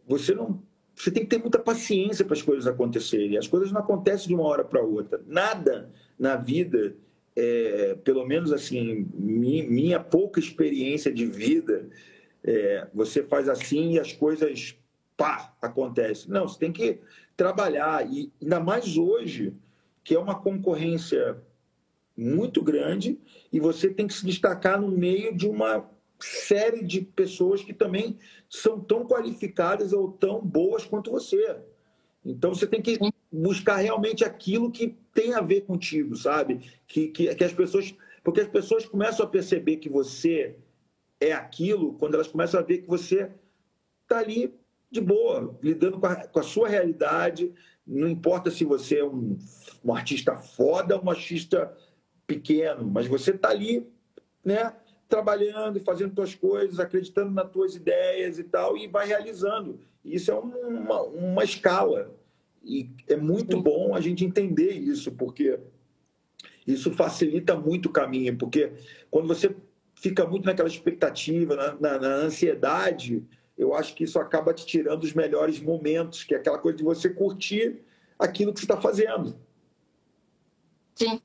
[0.06, 0.62] Você não
[0.96, 3.36] você tem que ter muita paciência para as coisas acontecerem.
[3.36, 5.20] As coisas não acontecem de uma hora para outra.
[5.26, 6.96] Nada na vida,
[7.36, 11.86] é, pelo menos assim, minha pouca experiência de vida,
[12.42, 14.74] é, você faz assim e as coisas
[15.18, 16.30] pá, acontecem.
[16.30, 16.98] Não, você tem que
[17.36, 19.52] trabalhar e ainda mais hoje,
[20.02, 21.36] que é uma concorrência
[22.16, 23.18] muito grande
[23.52, 25.86] e você tem que se destacar no meio de uma
[26.18, 28.16] série de pessoas que também
[28.48, 31.56] são tão qualificadas ou tão boas quanto você.
[32.24, 32.98] Então você tem que
[33.30, 36.60] buscar realmente aquilo que tem a ver contigo, sabe?
[36.86, 37.94] Que, que, que as pessoas.
[38.24, 40.56] Porque as pessoas começam a perceber que você
[41.20, 43.30] é aquilo quando elas começam a ver que você
[44.02, 44.52] está ali
[44.90, 47.52] de boa, lidando com a, com a, sua realidade.
[47.86, 49.38] Não importa se você é um,
[49.84, 51.76] um artista foda ou um artista
[52.26, 53.86] pequeno, mas você está ali,
[54.44, 54.74] né?
[55.08, 59.78] Trabalhando e fazendo suas coisas, acreditando nas tuas ideias e tal, e vai realizando.
[60.04, 62.14] Isso é uma, uma escala.
[62.62, 65.58] E é muito bom a gente entender isso, porque
[66.66, 68.36] isso facilita muito o caminho.
[68.36, 68.72] Porque
[69.10, 69.54] quando você
[69.94, 73.24] fica muito naquela expectativa, na, na, na ansiedade,
[73.56, 76.84] eu acho que isso acaba te tirando os melhores momentos, que é aquela coisa de
[76.84, 77.80] você curtir
[78.18, 79.38] aquilo que você está fazendo.
[80.94, 81.20] Sim.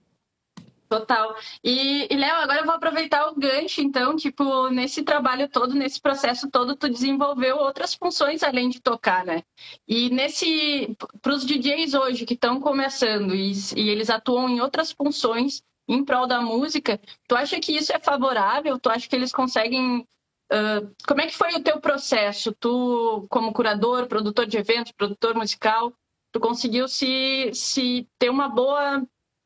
[0.92, 1.34] Total.
[1.64, 6.02] E, e Léo, agora eu vou aproveitar o gancho, então, tipo, nesse trabalho todo, nesse
[6.02, 9.42] processo todo, tu desenvolveu outras funções além de tocar, né?
[9.88, 14.92] E nesse, para os DJs hoje que estão começando e, e eles atuam em outras
[14.92, 18.78] funções em prol da música, tu acha que isso é favorável?
[18.78, 20.06] Tu acha que eles conseguem
[20.54, 22.54] Uh, como é que foi o teu processo?
[22.60, 25.94] Tu, como curador, produtor de eventos, produtor musical,
[26.30, 29.02] tu conseguiu se, se ter uma boa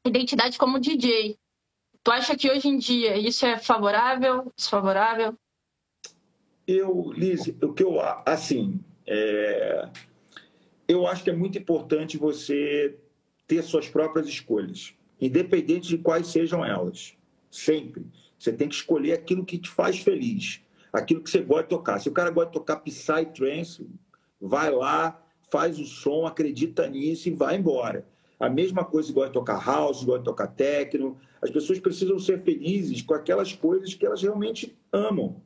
[0.10, 1.38] identidade como DJ.
[2.04, 5.36] Tu acha que hoje em dia isso é favorável, desfavorável?
[6.68, 9.90] Eu, Liz, o que eu assim, é...
[10.88, 12.98] eu acho que é muito importante você
[13.48, 17.16] ter suas próprias escolhas, independente de quais sejam elas.
[17.52, 18.06] Sempre.
[18.38, 22.00] Você tem que escolher aquilo que te faz feliz, aquilo que você gosta de tocar.
[22.00, 23.88] Se o cara gosta de tocar Psytrance,
[24.40, 28.06] vai lá, faz o som, acredita nisso e vai embora.
[28.40, 31.18] A mesma coisa gosta de tocar house, gosta de tocar techno.
[31.42, 35.38] As pessoas precisam ser felizes com aquelas coisas que elas realmente amam.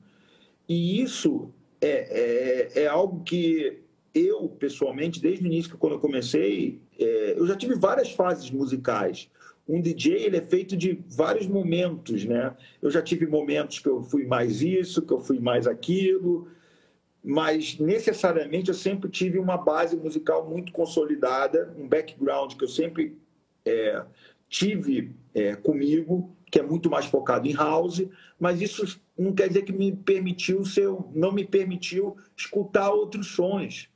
[0.67, 3.79] E isso é, é, é algo que
[4.13, 9.29] eu, pessoalmente, desde o início, quando eu comecei, é, eu já tive várias fases musicais.
[9.67, 12.55] Um DJ ele é feito de vários momentos, né?
[12.81, 16.47] Eu já tive momentos que eu fui mais isso, que eu fui mais aquilo,
[17.23, 23.17] mas necessariamente eu sempre tive uma base musical muito consolidada, um background que eu sempre
[23.65, 24.03] é,
[24.47, 28.03] tive é, comigo, que é muito mais focado em house,
[28.39, 33.89] mas isso não quer dizer que me permitiu ser, não me permitiu escutar outros sons,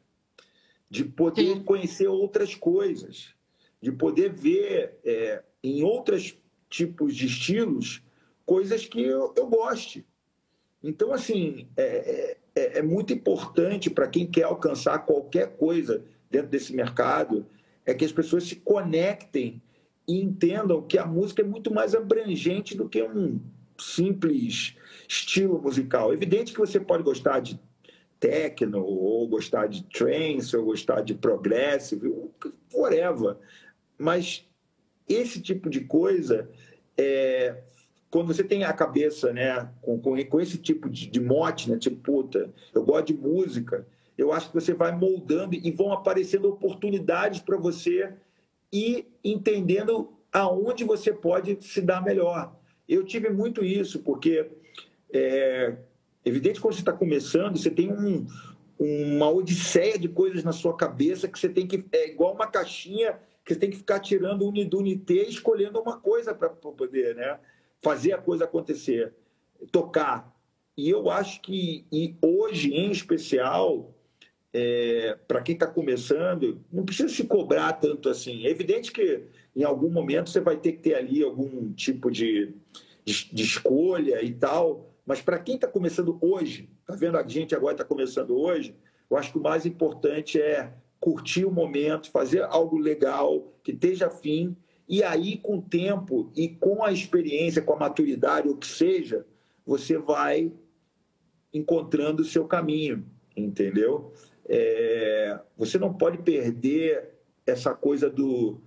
[0.90, 1.64] de poder Sim.
[1.64, 3.34] conhecer outras coisas,
[3.82, 6.38] de poder ver é, em outros
[6.70, 8.04] tipos de estilos
[8.46, 10.06] coisas que eu, eu goste.
[10.84, 16.74] Então, assim, é, é é, muito importante para quem quer alcançar qualquer coisa dentro desse
[16.74, 17.46] mercado,
[17.86, 19.62] é que as pessoas se conectem
[20.08, 23.40] e entendam que a música é muito mais abrangente do que um
[23.78, 24.76] simples
[25.08, 26.12] estilo musical.
[26.12, 27.60] É evidente que você pode gostar de
[28.20, 32.14] techno, ou gostar de trance, ou gostar de progressive,
[32.74, 33.36] whatever.
[33.98, 34.48] Mas
[35.08, 36.50] esse tipo de coisa
[36.98, 37.64] é,
[38.14, 41.80] quando você tem a cabeça né, com, com, com esse tipo de, de, mote, né,
[41.80, 46.48] tipo, puta, eu gosto de música, eu acho que você vai moldando e vão aparecendo
[46.48, 48.14] oportunidades para você
[48.72, 52.56] ir entendendo aonde você pode se dar melhor.
[52.88, 54.48] Eu tive muito isso, porque
[55.12, 55.76] é
[56.24, 58.28] evidente quando você está começando, você tem um,
[58.78, 61.84] uma odisseia de coisas na sua cabeça que você tem que.
[61.92, 66.00] É igual uma caixinha que você tem que ficar tirando um do e escolhendo uma
[66.00, 67.40] coisa para poder, né?
[67.84, 69.14] Fazer a coisa acontecer,
[69.72, 70.34] tocar.
[70.76, 73.94] E eu acho que e hoje, em especial,
[74.54, 78.46] é, para quem está começando, não precisa se cobrar tanto assim.
[78.46, 79.24] É evidente que
[79.56, 82.54] em algum momento você vai ter que ter ali algum tipo de,
[83.04, 87.54] de, de escolha e tal, mas para quem está começando hoje, está vendo a gente
[87.54, 88.76] agora está começando hoje,
[89.10, 94.08] eu acho que o mais importante é curtir o momento, fazer algo legal, que esteja
[94.08, 94.56] afim
[94.88, 99.26] e aí, com o tempo e com a experiência, com a maturidade, o que seja,
[99.66, 100.52] você vai
[101.54, 103.06] encontrando o seu caminho,
[103.36, 104.12] entendeu?
[104.48, 107.12] É, você não pode perder
[107.46, 108.60] essa coisa do,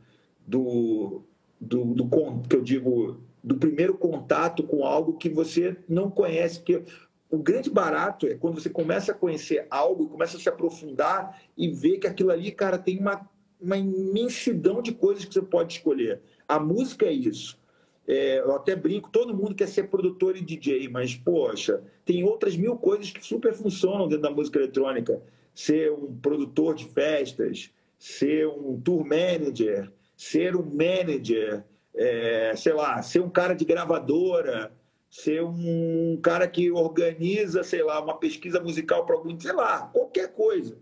[0.46, 1.22] do,
[1.60, 2.08] do, do,
[2.48, 6.62] que eu digo do primeiro contato com algo que você não conhece.
[6.62, 6.82] Que
[7.30, 11.68] o grande barato é quando você começa a conhecer algo, começa a se aprofundar e
[11.68, 13.28] ver que aquilo ali, cara, tem uma
[13.60, 16.20] uma imensidão de coisas que você pode escolher.
[16.46, 17.58] A música é isso.
[18.06, 22.56] É, eu até brinco, todo mundo quer ser produtor e DJ, mas, poxa, tem outras
[22.56, 25.20] mil coisas que super funcionam dentro da música eletrônica.
[25.52, 33.02] Ser um produtor de festas, ser um tour manager, ser um manager, é, sei lá,
[33.02, 34.72] ser um cara de gravadora,
[35.10, 40.32] ser um cara que organiza, sei lá, uma pesquisa musical para algum, sei lá, qualquer
[40.32, 40.76] coisa.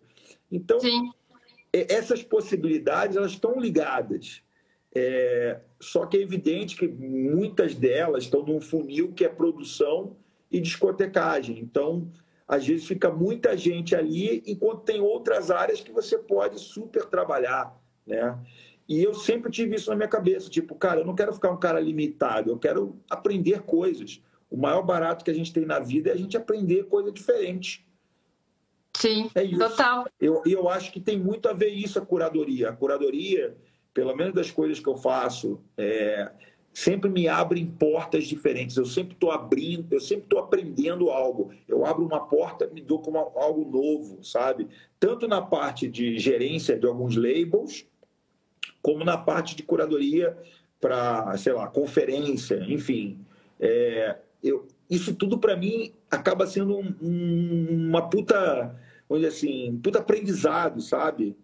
[0.51, 1.11] Então, Sim.
[1.89, 4.43] Essas possibilidades elas estão ligadas.
[4.95, 10.17] É, só que é evidente que muitas delas estão num funil que é produção
[10.51, 11.59] e discotecagem.
[11.59, 12.09] Então,
[12.47, 17.77] às vezes fica muita gente ali, enquanto tem outras áreas que você pode super trabalhar,
[18.07, 18.39] né?
[18.87, 21.59] E eu sempre tive isso na minha cabeça, tipo, cara, eu não quero ficar um
[21.59, 24.23] cara limitado, eu quero aprender coisas.
[24.51, 27.85] O maior barato que a gente tem na vida é a gente aprender coisa diferente.
[28.97, 29.59] Sim, é isso.
[29.59, 30.07] total.
[30.21, 32.71] E eu, eu acho que tem muito a ver isso a curadoria.
[32.71, 33.57] A curadoria,
[33.93, 36.31] pelo menos das coisas que eu faço, é,
[36.73, 38.77] sempre me abrem portas diferentes.
[38.77, 41.51] Eu sempre estou abrindo, eu sempre estou aprendendo algo.
[41.69, 44.69] Eu abro uma porta, me dou como algo novo, sabe?
[44.99, 47.87] Tanto na parte de gerência de alguns labels,
[48.81, 50.37] como na parte de curadoria
[50.81, 53.19] para, sei lá, conferência, enfim.
[53.59, 58.75] É, eu, isso tudo para mim acaba sendo um, um, uma puta,
[59.13, 61.37] dizer assim, puta aprendizado, sabe?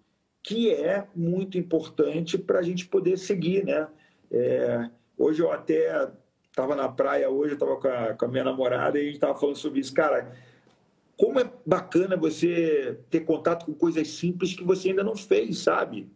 [0.42, 3.88] Que é muito importante para a gente poder seguir, né?
[4.30, 4.90] É,
[5.20, 6.10] Hoje eu até
[6.48, 9.38] estava na praia, hoje eu estava com, com, a minha namorada e a gente estava
[9.38, 9.92] falando sobre isso.
[9.92, 10.34] Cara,
[11.14, 16.10] como é bacana você ter contato com coisas simples que você ainda não fez, sabe?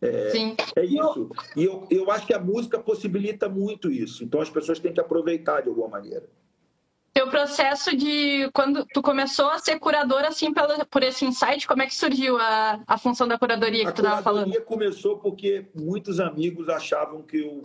[0.00, 0.56] É, Sim.
[0.74, 1.30] é isso.
[1.54, 4.24] E eu, eu acho que a música possibilita muito isso.
[4.24, 6.26] Então as pessoas têm que aproveitar de alguma maneira.
[7.12, 11.82] Teu processo de quando tu começou a ser curadora assim pela, por esse insight, como
[11.82, 14.42] é que surgiu a, a função da curadoria que a tu estava falando?
[14.42, 17.62] A curadoria começou porque muitos amigos achavam que eu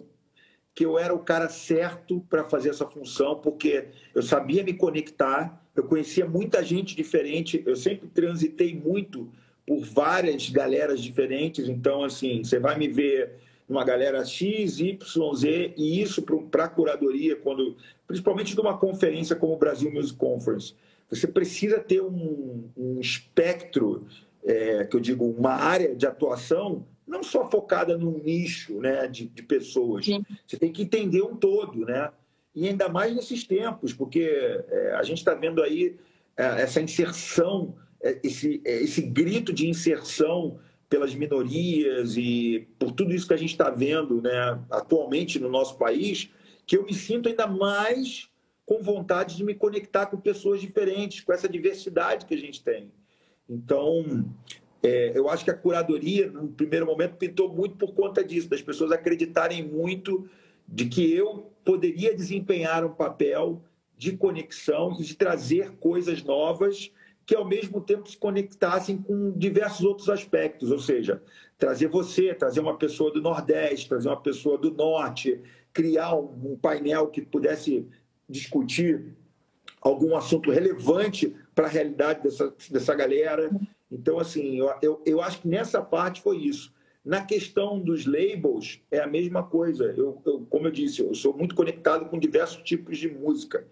[0.75, 5.65] que eu era o cara certo para fazer essa função, porque eu sabia me conectar,
[5.73, 9.31] eu conhecia muita gente diferente, eu sempre transitei muito
[9.65, 15.74] por várias galeras diferentes, então, assim, você vai me ver uma galera X, Y, Z,
[15.76, 17.76] e isso para a curadoria, quando,
[18.07, 20.74] principalmente de uma conferência como o Brasil Music Conference,
[21.09, 24.07] você precisa ter um, um espectro,
[24.43, 29.28] é, que eu digo, uma área de atuação não só focada num nicho né, de,
[29.28, 30.05] de pessoas.
[30.05, 30.24] Sim.
[30.45, 32.11] Você tem que entender um todo, né?
[32.53, 34.24] E ainda mais nesses tempos, porque
[34.70, 35.95] é, a gente está vendo aí
[36.38, 40.57] é, essa inserção, é, esse, é, esse grito de inserção
[40.95, 45.77] pelas minorias e por tudo isso que a gente está vendo né, atualmente no nosso
[45.77, 46.29] país,
[46.65, 48.29] que eu me sinto ainda mais
[48.65, 52.89] com vontade de me conectar com pessoas diferentes, com essa diversidade que a gente tem.
[53.49, 54.25] Então,
[54.81, 58.61] é, eu acho que a curadoria, no primeiro momento, pintou muito por conta disso, das
[58.61, 60.29] pessoas acreditarem muito
[60.65, 63.61] de que eu poderia desempenhar um papel
[63.97, 66.89] de conexão e de trazer coisas novas
[67.26, 71.21] que, ao mesmo tempo, se conectassem com diversos outros aspectos, ou seja,
[71.57, 75.41] trazer você, trazer uma pessoa do Nordeste, trazer uma pessoa do Norte,
[75.73, 77.88] criar um painel que pudesse
[78.30, 79.15] discutir
[79.82, 83.49] algum assunto relevante para a realidade dessa, dessa galera.
[83.91, 86.73] Então, assim, eu, eu, eu, acho que nessa parte foi isso.
[87.03, 89.86] Na questão dos labels, é a mesma coisa.
[89.95, 93.65] Eu, eu como eu disse, eu sou muito conectado com diversos tipos de música.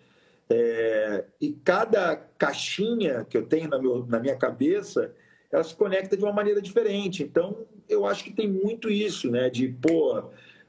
[0.49, 5.13] É, e cada caixinha que eu tenho na, meu, na minha cabeça,
[5.51, 7.23] ela se conecta de uma maneira diferente.
[7.23, 9.49] Então, eu acho que tem muito isso, né?
[9.49, 10.23] De, pô,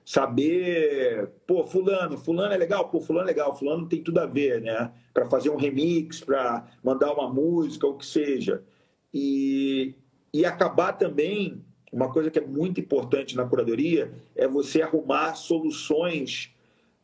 [0.04, 4.60] saber, pô, fulano, fulano é legal, pô, fulano é legal, fulano tem tudo a ver,
[4.60, 4.92] né?
[5.12, 8.62] Para fazer um remix, para mandar uma música, o que seja.
[9.12, 9.94] E,
[10.32, 16.52] e acabar também, uma coisa que é muito importante na curadoria, é você arrumar soluções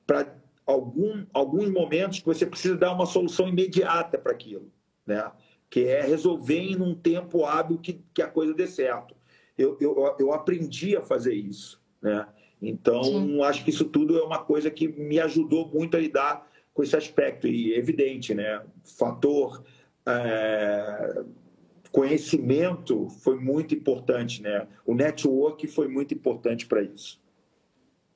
[0.07, 0.40] para
[0.71, 4.71] algum, alguns momentos que você precisa dar uma solução imediata para aquilo,
[5.07, 5.31] né?
[5.69, 9.15] que é resolver em um tempo hábil que, que a coisa dê certo.
[9.57, 11.81] Eu, eu, eu aprendi a fazer isso.
[12.03, 12.27] Né?
[12.61, 13.43] Então, Sim.
[13.43, 16.97] acho que isso tudo é uma coisa que me ajudou muito a lidar com esse
[16.97, 17.47] aspecto.
[17.47, 18.63] E evidente, né?
[18.83, 19.63] fator
[20.07, 21.23] é,
[21.91, 24.67] conhecimento foi muito importante, né?
[24.87, 27.21] O network foi muito importante para isso.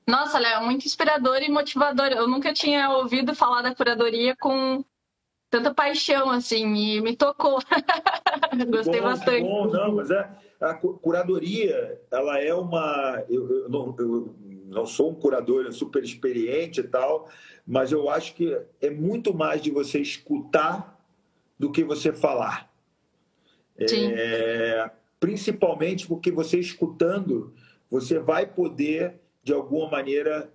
[0.07, 2.09] Nossa, Léo, muito inspirador e motivador.
[2.09, 4.85] Eu nunca tinha ouvido falar da curadoria com
[5.49, 7.59] tanta paixão, assim, e me tocou.
[8.71, 9.43] Gostei bom, bastante.
[9.43, 10.29] Bom, não, mas é,
[10.61, 13.25] a curadoria, ela é uma.
[13.29, 14.35] Eu, eu, não, eu
[14.67, 17.29] não sou um curador super experiente e tal,
[17.67, 21.01] mas eu acho que é muito mais de você escutar
[21.59, 22.71] do que você falar.
[23.79, 27.53] É, principalmente porque você escutando,
[27.91, 30.51] você vai poder, de alguma maneira,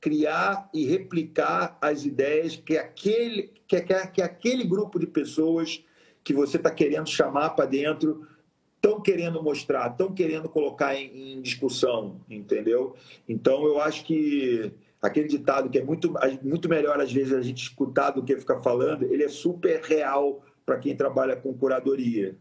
[0.00, 5.84] criar e replicar as ideias que aquele, que, que, que aquele grupo de pessoas
[6.24, 8.26] que você está querendo chamar para dentro
[8.76, 12.94] estão querendo mostrar, estão querendo colocar em, em, discussão, entendeu?
[13.28, 14.72] Então, eu acho que
[15.02, 18.60] aquele ditado que é muito, muito melhor às vezes a gente escutar do que ficar
[18.60, 22.36] falando, ele é super real para quem trabalha com curadoria.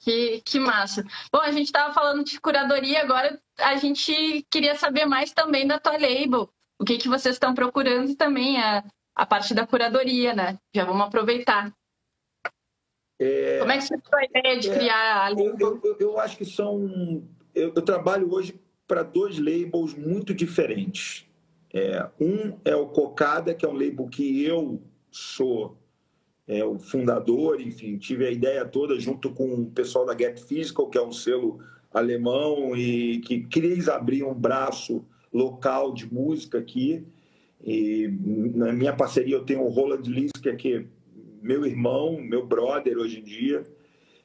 [0.00, 1.04] Que, que massa.
[1.32, 5.78] Bom, a gente estava falando de curadoria, agora a gente queria saber mais também da
[5.78, 6.50] tua label.
[6.78, 8.84] O que, que vocês estão procurando também, a,
[9.14, 10.58] a parte da curadoria, né?
[10.74, 11.72] Já vamos aproveitar.
[13.18, 15.56] É, Como é que você foi a ideia de é, criar a label?
[15.58, 17.26] Eu, eu, eu acho que são.
[17.54, 21.26] Eu, eu trabalho hoje para dois labels muito diferentes.
[21.72, 25.76] É, um é o Cocada, que é um label que eu sou
[26.48, 30.88] é, o fundador, enfim, tive a ideia toda junto com o pessoal da Get Physical,
[30.88, 31.58] que é um selo
[31.92, 37.04] alemão e que quis abrir um braço local de música aqui.
[37.64, 38.08] E
[38.54, 40.84] na minha parceria eu tenho o Roland Lisk, que é
[41.42, 43.64] meu irmão, meu brother hoje em dia.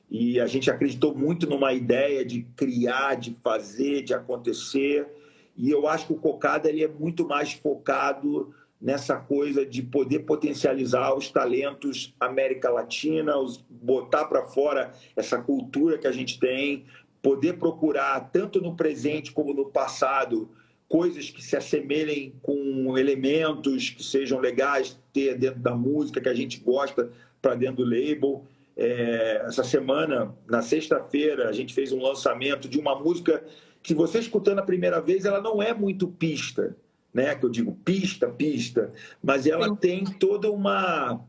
[0.09, 5.07] E a gente acreditou muito numa ideia de criar, de fazer, de acontecer.
[5.55, 10.19] E eu acho que o Cocada ele é muito mais focado nessa coisa de poder
[10.19, 16.85] potencializar os talentos América Latina, os, botar para fora essa cultura que a gente tem,
[17.21, 20.49] poder procurar tanto no presente como no passado
[20.89, 26.33] coisas que se assemelhem com elementos que sejam legais ter dentro da música que a
[26.33, 27.11] gente gosta
[27.41, 28.45] para dentro do label.
[28.75, 33.43] É, essa semana, na sexta-feira, a gente fez um lançamento de uma música
[33.83, 36.75] que você escutando a primeira vez, ela não é muito pista
[37.13, 37.35] né?
[37.35, 38.91] Que eu digo pista, pista,
[39.23, 39.75] mas ela Sim.
[39.75, 41.21] tem toda uma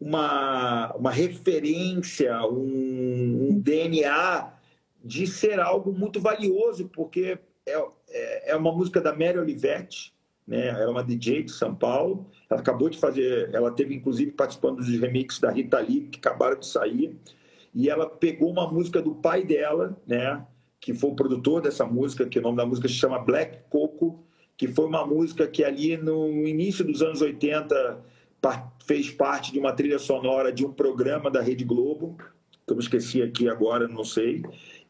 [0.00, 4.52] uma, uma referência, um, um, DNA
[5.02, 10.12] de ser algo muito valioso, porque é, é, é uma música da Mary Olivetti,
[10.46, 10.68] né?
[10.68, 12.26] Ela é uma DJ de São Paulo.
[12.50, 16.58] Ela acabou de fazer, ela teve inclusive participando dos remixes da Rita Lee que acabaram
[16.58, 17.16] de sair.
[17.74, 20.44] E ela pegou uma música do pai dela, né?
[20.80, 24.23] Que foi o produtor dessa música, que o nome da música se chama Black Coco
[24.56, 28.04] que foi uma música que ali no início dos anos 80
[28.84, 32.16] fez parte de uma trilha sonora de um programa da Rede Globo,
[32.66, 34.42] que eu me esqueci aqui agora, não sei,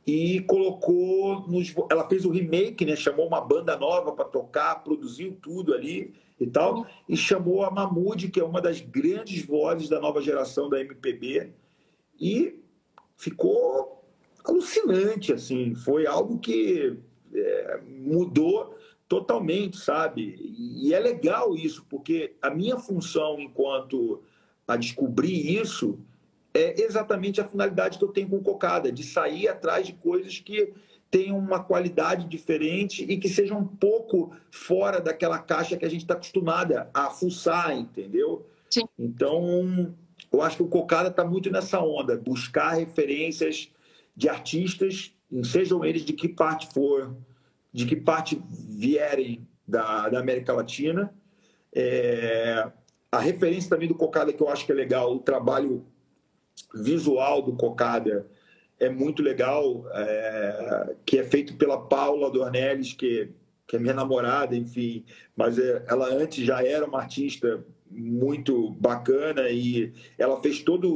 [0.06, 5.36] e colocou nos, ela fez o remake, né, chamou uma banda nova para tocar, produziu
[5.40, 10.00] tudo ali e tal, e chamou a Mahmoud, que é uma das grandes vozes da
[10.00, 11.52] nova geração da MPB,
[12.20, 12.60] e
[13.16, 14.04] ficou
[14.44, 16.98] alucinante, assim, foi algo que
[17.34, 18.73] é, mudou
[19.08, 20.36] Totalmente, sabe?
[20.40, 24.22] E é legal isso, porque a minha função enquanto
[24.66, 25.98] a descobrir isso
[26.54, 30.38] é exatamente a finalidade que eu tenho com o Cocada, de sair atrás de coisas
[30.38, 30.72] que
[31.10, 36.02] tenham uma qualidade diferente e que sejam um pouco fora daquela caixa que a gente
[36.02, 38.46] está acostumada a fuçar, entendeu?
[38.70, 38.88] Sim.
[38.98, 39.94] Então,
[40.32, 43.70] eu acho que o Cocada está muito nessa onda, buscar referências
[44.16, 45.12] de artistas,
[45.44, 47.14] sejam eles de que parte for,
[47.74, 51.12] de que parte vierem da, da América Latina.
[51.74, 52.70] É,
[53.10, 55.84] a referência também do Cocada, que eu acho que é legal, o trabalho
[56.72, 58.30] visual do Cocada
[58.78, 63.30] é muito legal, é, que é feito pela Paula Dornelles, que,
[63.66, 65.04] que é minha namorada, enfim,
[65.36, 70.86] mas é, ela antes já era uma artista muito bacana e ela fez toda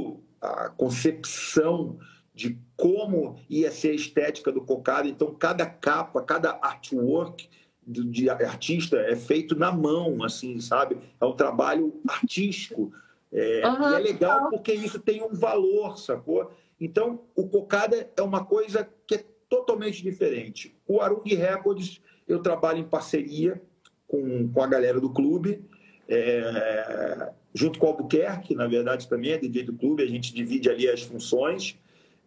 [0.41, 1.99] a concepção
[2.39, 5.09] de como ia ser a estética do cocada.
[5.09, 7.49] Então, cada capa, cada artwork
[7.85, 10.97] de artista é feito na mão, assim, sabe?
[11.21, 12.93] É um trabalho artístico.
[13.33, 13.91] É, uhum.
[13.91, 16.53] E é legal porque isso tem um valor, sacou?
[16.81, 20.77] Então, o cocada é uma coisa que é totalmente diferente.
[20.87, 23.61] O Arung Records, eu trabalho em parceria
[24.07, 25.65] com, com a galera do clube,
[26.09, 30.71] é, junto com o Albuquerque, na verdade, também é DJ do clube, a gente divide
[30.71, 31.77] ali as funções.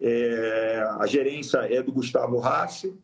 [0.01, 2.97] É, a gerência é do Gustavo Rassi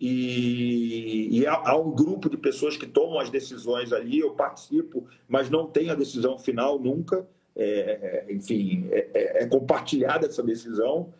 [0.00, 4.18] e, e há, há, um grupo de pessoas que tomam as decisões ali.
[4.18, 7.26] Eu participo, mas não tenho a decisão final nunca.
[7.54, 11.12] É, enfim, é, é, é compartilhada essa decisão.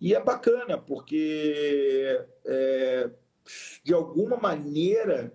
[0.00, 3.10] E é bacana, porque é,
[3.82, 5.32] de alguma maneira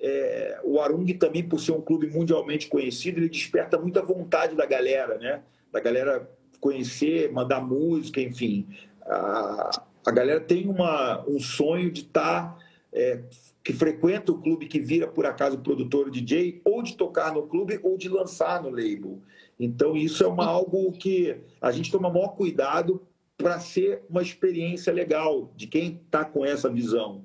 [0.00, 4.66] é, o Arung também, por ser um clube mundialmente conhecido, ele desperta muita vontade da
[4.66, 5.42] galera, né?
[5.70, 6.28] Da galera
[6.60, 8.66] conhecer, mandar música, enfim.
[9.02, 12.54] A, a galera tem uma, um sonho de estar.
[12.54, 12.58] Tá,
[12.92, 13.20] é,
[13.62, 17.78] que frequenta o clube, que vira por acaso produtor DJ, ou de tocar no clube
[17.82, 19.20] ou de lançar no label.
[19.58, 23.02] Então, isso é uma, algo que a gente toma maior cuidado
[23.36, 27.22] para ser uma experiência legal de quem está com essa visão.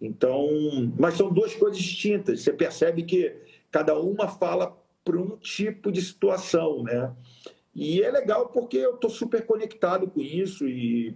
[0.00, 0.48] Então,
[0.98, 2.42] mas são duas coisas distintas.
[2.42, 3.36] Você percebe que
[3.70, 7.12] cada uma fala para um tipo de situação, né?
[7.74, 11.14] E é legal porque eu estou super conectado com isso e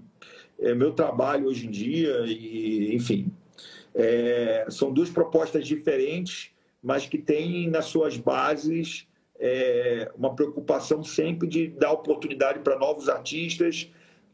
[0.59, 3.33] é meu trabalho hoje em dia, e enfim.
[3.95, 6.51] É, são duas propostas diferentes,
[6.83, 9.07] mas que tem nas suas bases
[9.39, 13.91] é, uma preocupação sempre de dar oportunidade para novos artistas,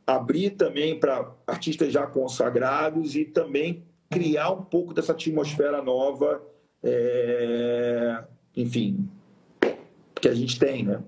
[0.07, 6.43] abrir também para artistas já consagrados e também criar um pouco dessa atmosfera nova,
[6.83, 8.25] é,
[8.57, 9.09] enfim,
[10.21, 11.03] que a gente tem, né?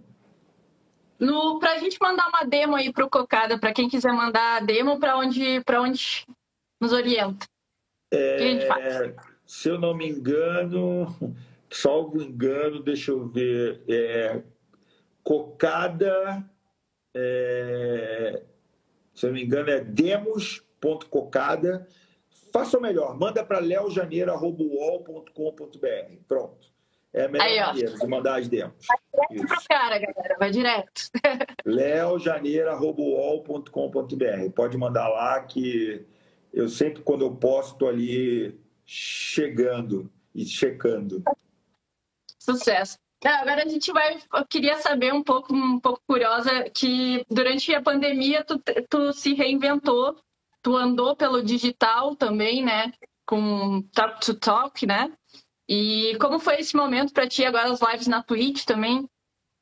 [1.60, 4.60] Para a gente mandar uma demo aí para o Cocada, para quem quiser mandar a
[4.60, 6.26] demo, para onde, onde
[6.80, 7.46] nos orienta?
[8.12, 9.14] É, que a gente faz?
[9.46, 11.14] Se eu não me engano,
[11.70, 14.42] salvo engano, deixa eu ver, é,
[15.22, 16.44] Cocada,
[17.14, 18.42] é,
[19.14, 21.86] se eu não me engano, é demos.cocada.
[22.52, 26.16] Faça o melhor, manda para leojaneiro.com.br.
[26.26, 26.72] Pronto.
[27.14, 28.74] É a melhor Aí, maneira de mandar as demos.
[28.86, 28.96] Vai
[29.28, 31.10] direto pro cara, galera, vai direto.
[31.66, 34.50] leojaneiro.com.br.
[34.54, 36.06] Pode mandar lá que
[36.52, 41.22] eu sempre, quando eu posto, ali chegando e checando.
[42.38, 42.98] Sucesso.
[43.24, 44.18] Agora a gente vai.
[44.34, 49.34] Eu queria saber um pouco, um pouco curiosa, que durante a pandemia tu, tu se
[49.34, 50.16] reinventou,
[50.60, 52.92] tu andou pelo digital também, né?
[53.24, 55.12] Com Talk to Talk, né?
[55.68, 59.08] E como foi esse momento para ti agora as lives na Twitch também?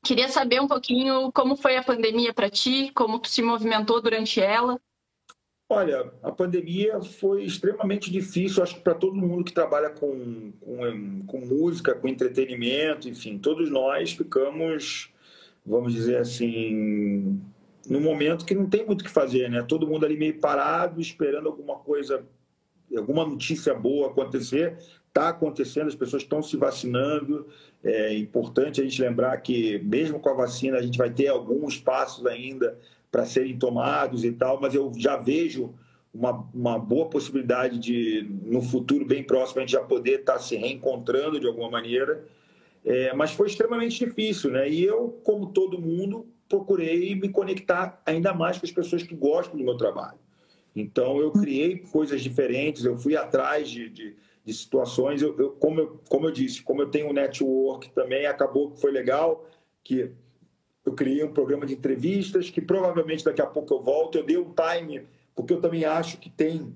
[0.03, 4.41] Queria saber um pouquinho como foi a pandemia para ti, como tu se movimentou durante
[4.41, 4.79] ela.
[5.69, 11.25] Olha, a pandemia foi extremamente difícil, acho que para todo mundo que trabalha com, com,
[11.25, 15.13] com, música, com entretenimento, enfim, todos nós ficamos,
[15.65, 17.39] vamos dizer assim,
[17.87, 19.63] num momento que não tem muito o que fazer, né?
[19.63, 22.25] Todo mundo ali meio parado, esperando alguma coisa,
[22.93, 24.77] alguma notícia boa acontecer.
[25.11, 27.45] Está acontecendo, as pessoas estão se vacinando.
[27.83, 31.77] É importante a gente lembrar que, mesmo com a vacina, a gente vai ter alguns
[31.77, 32.79] passos ainda
[33.11, 35.73] para serem tomados e tal, mas eu já vejo
[36.13, 40.39] uma, uma boa possibilidade de, no futuro bem próximo, a gente já poder estar tá
[40.39, 42.23] se reencontrando de alguma maneira.
[42.85, 44.69] É, mas foi extremamente difícil, né?
[44.69, 49.57] E eu, como todo mundo, procurei me conectar ainda mais com as pessoas que gostam
[49.57, 50.17] do meu trabalho.
[50.73, 55.21] Então, eu criei coisas diferentes, eu fui atrás de, de, de situações.
[55.21, 58.81] Eu, eu, como, eu, como eu disse, como eu tenho um network também, acabou que
[58.81, 59.47] foi legal,
[59.83, 60.11] que
[60.85, 64.17] eu criei um programa de entrevistas que provavelmente daqui a pouco eu volto.
[64.17, 66.75] Eu dei um time, porque eu também acho que tem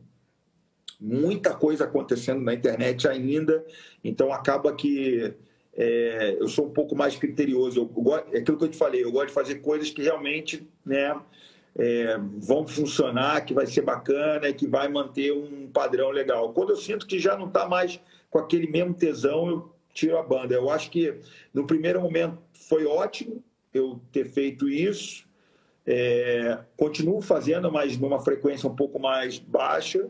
[0.99, 3.65] muita coisa acontecendo na internet ainda,
[4.03, 5.33] então acaba que
[5.73, 7.79] é, eu sou um pouco mais criterioso.
[7.81, 10.67] Eu, eu, é aquilo que eu te falei, eu gosto de fazer coisas que realmente
[10.85, 11.19] né,
[11.77, 16.53] é, vão funcionar, que vai ser bacana, que vai manter um padrão legal.
[16.53, 17.99] Quando eu sinto que já não está mais
[18.29, 20.53] com aquele mesmo tesão, eu tiro a banda.
[20.53, 21.19] Eu acho que
[21.53, 25.25] no primeiro momento foi ótimo, eu ter feito isso.
[25.85, 30.09] É, continuo fazendo, mas numa frequência um pouco mais baixa.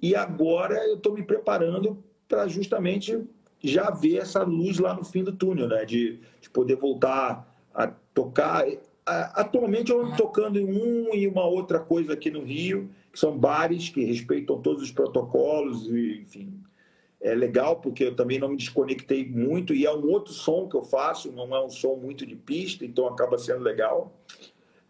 [0.00, 3.24] E agora eu estou me preparando para justamente
[3.62, 5.84] já ver essa luz lá no fim do túnel, né?
[5.84, 8.64] De, de poder voltar a tocar.
[9.06, 13.38] Atualmente eu estou tocando em um e uma outra coisa aqui no Rio, que são
[13.38, 16.60] bares que respeitam todos os protocolos, e, enfim,
[17.20, 20.76] é legal porque eu também não me desconectei muito e é um outro som que
[20.76, 24.12] eu faço, não é um som muito de pista, então acaba sendo legal.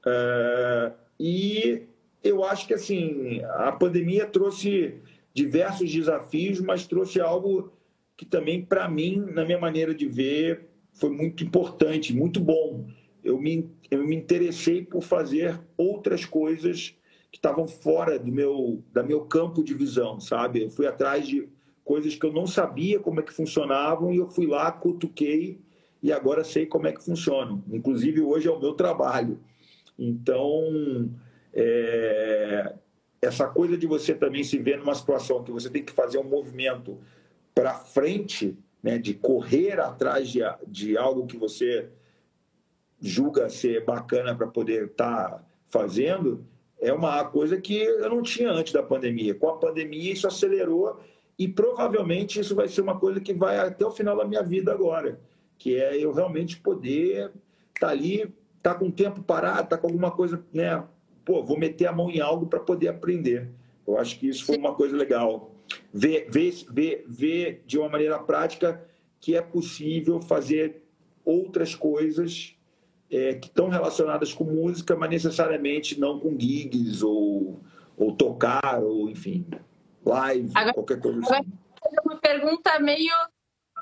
[0.05, 1.83] É, e
[2.23, 4.95] eu acho que assim a pandemia trouxe
[5.33, 7.73] diversos desafios, mas trouxe algo
[8.17, 12.87] que também para mim, na minha maneira de ver, foi muito importante, muito bom.
[13.23, 16.95] Eu me, eu me interessei por fazer outras coisas
[17.31, 20.63] que estavam fora do meu, da meu campo de visão, sabe?
[20.63, 21.49] Eu fui atrás de
[21.85, 25.61] coisas que eu não sabia como é que funcionavam e eu fui lá, cutuquei
[26.03, 27.63] e agora sei como é que funcionam.
[27.71, 29.39] Inclusive, hoje é o meu trabalho.
[29.99, 31.11] Então,
[31.53, 32.75] é...
[33.23, 36.29] essa coisa de você também se ver numa situação que você tem que fazer um
[36.29, 36.99] movimento
[37.55, 41.89] para frente, né, de correr atrás de, de algo que você
[43.01, 46.47] julga ser bacana para poder estar tá fazendo,
[46.81, 49.35] é uma coisa que eu não tinha antes da pandemia.
[49.35, 51.01] Com a pandemia, isso acelerou
[51.39, 54.73] e provavelmente isso vai ser uma coisa que vai até o final da minha vida
[54.73, 55.21] agora,
[55.59, 57.31] que é eu realmente poder
[57.75, 60.83] estar tá ali, estar tá com o tempo parado, estar tá com alguma coisa, né?
[61.25, 63.51] Pô, vou meter a mão em algo para poder aprender.
[63.87, 65.51] Eu acho que isso foi uma coisa legal.
[65.93, 68.85] Ver, ver, ver, ver de uma maneira prática
[69.21, 70.83] que é possível fazer
[71.25, 72.56] outras coisas
[73.11, 77.61] é, que estão relacionadas com música, mas necessariamente não com gigs ou,
[77.97, 79.47] ou tocar, ou enfim
[80.07, 81.53] live, agora, qualquer coisa assim.
[82.05, 83.13] Uma pergunta meio,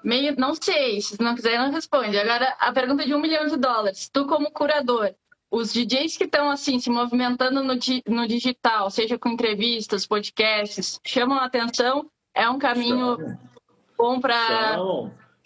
[0.03, 2.17] meio, não sei, se não quiser não responde.
[2.19, 4.09] Agora, a pergunta de um milhão de dólares.
[4.09, 5.15] Tu como curador,
[5.51, 7.75] os DJs que estão assim se movimentando no,
[8.09, 12.11] no digital, seja com entrevistas, podcasts, chamam a atenção?
[12.35, 13.39] É um caminho São.
[13.97, 14.77] bom para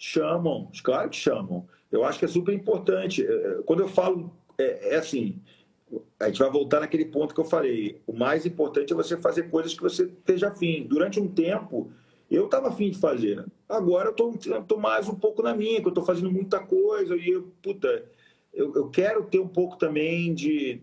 [0.01, 1.67] Chamam, claro que chamam.
[1.91, 3.25] Eu acho que é super importante.
[3.25, 5.41] É, é, quando eu falo, é, é assim,
[6.19, 8.01] a gente vai voltar naquele ponto que eu falei.
[8.05, 10.85] O mais importante é você fazer coisas que você esteja afim.
[10.87, 11.91] Durante um tempo,
[12.29, 13.43] eu estava afim de fazer.
[13.67, 17.15] Agora eu estou mais um pouco na minha, que eu estou fazendo muita coisa.
[17.15, 18.05] E, eu, puta,
[18.53, 20.81] eu, eu, quero ter um pouco também de,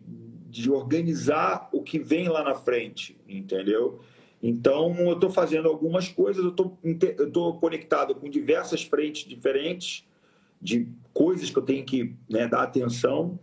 [0.49, 4.01] de organizar o que vem lá na frente, entendeu?
[4.43, 6.51] Então, eu estou fazendo algumas coisas, eu
[7.27, 10.06] estou conectado com diversas frentes diferentes,
[10.61, 13.39] de coisas que eu tenho que né, dar atenção.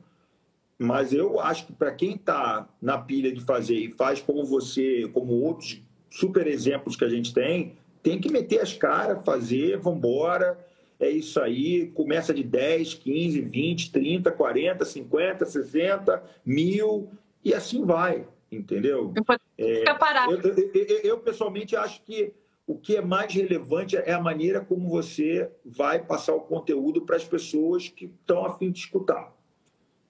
[0.78, 5.10] Mas eu acho que para quem está na pilha de fazer e faz como você,
[5.14, 10.00] como outros super exemplos que a gente tem, tem que meter as caras, fazer, vamos
[10.00, 10.60] embora.
[11.00, 17.10] É isso aí, começa de 10, 15, 20, 30, 40, 50, 60, mil
[17.44, 19.14] e assim vai, entendeu?
[19.58, 19.84] É,
[20.28, 22.34] eu, eu, eu, eu, pessoalmente acho que
[22.66, 27.18] o que é mais relevante é a maneira como você vai passar o conteúdo para
[27.18, 29.34] as pessoas que estão a fim de escutar.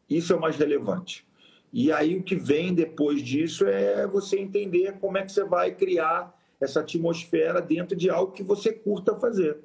[0.10, 1.26] Isso é o mais relevante.
[1.72, 5.74] E aí o que vem depois disso é você entender como é que você vai
[5.74, 6.32] criar
[6.62, 9.58] essa atmosfera dentro de algo que você curta fazer.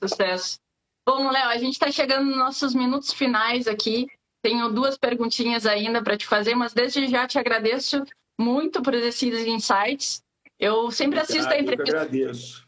[0.00, 0.60] Sucesso.
[1.06, 4.06] Bom, Léo, a gente está chegando nos nossos minutos finais aqui.
[4.40, 8.04] Tenho duas perguntinhas ainda para te fazer, mas desde já te agradeço
[8.38, 10.22] muito por esses insights.
[10.58, 11.96] Eu sempre assisto a entrevista.
[11.96, 12.64] Eu agradeço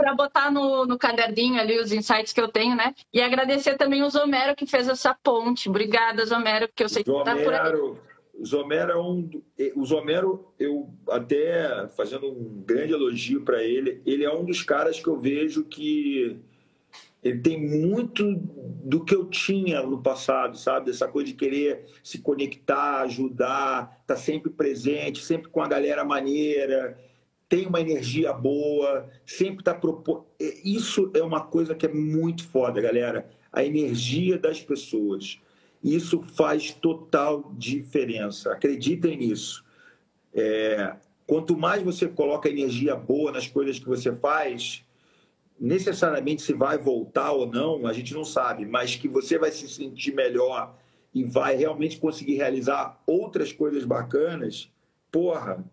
[0.00, 2.94] para botar no, no caderninho ali os insights que eu tenho, né?
[3.12, 5.68] E agradecer também o Zomero que fez essa ponte.
[5.68, 7.72] Obrigada, Zomero, porque eu sei que está por aí.
[8.32, 9.28] O Zomero é um.
[9.76, 14.98] O Zomero, eu até fazendo um grande elogio para ele, ele é um dos caras
[14.98, 16.40] que eu vejo que
[17.22, 18.24] ele tem muito
[18.82, 20.90] do que eu tinha no passado, sabe?
[20.90, 26.98] Essa coisa de querer se conectar, ajudar, tá sempre presente, sempre com a galera maneira
[27.50, 30.24] tem uma energia boa, sempre está propondo.
[30.40, 33.28] É, isso é uma coisa que é muito foda, galera.
[33.52, 35.40] A energia das pessoas.
[35.82, 38.52] Isso faz total diferença.
[38.52, 39.64] Acreditem nisso.
[40.32, 40.94] É,
[41.26, 44.84] quanto mais você coloca energia boa nas coisas que você faz,
[45.58, 49.68] necessariamente se vai voltar ou não, a gente não sabe, mas que você vai se
[49.68, 50.78] sentir melhor
[51.12, 54.70] e vai realmente conseguir realizar outras coisas bacanas,
[55.10, 55.64] porra,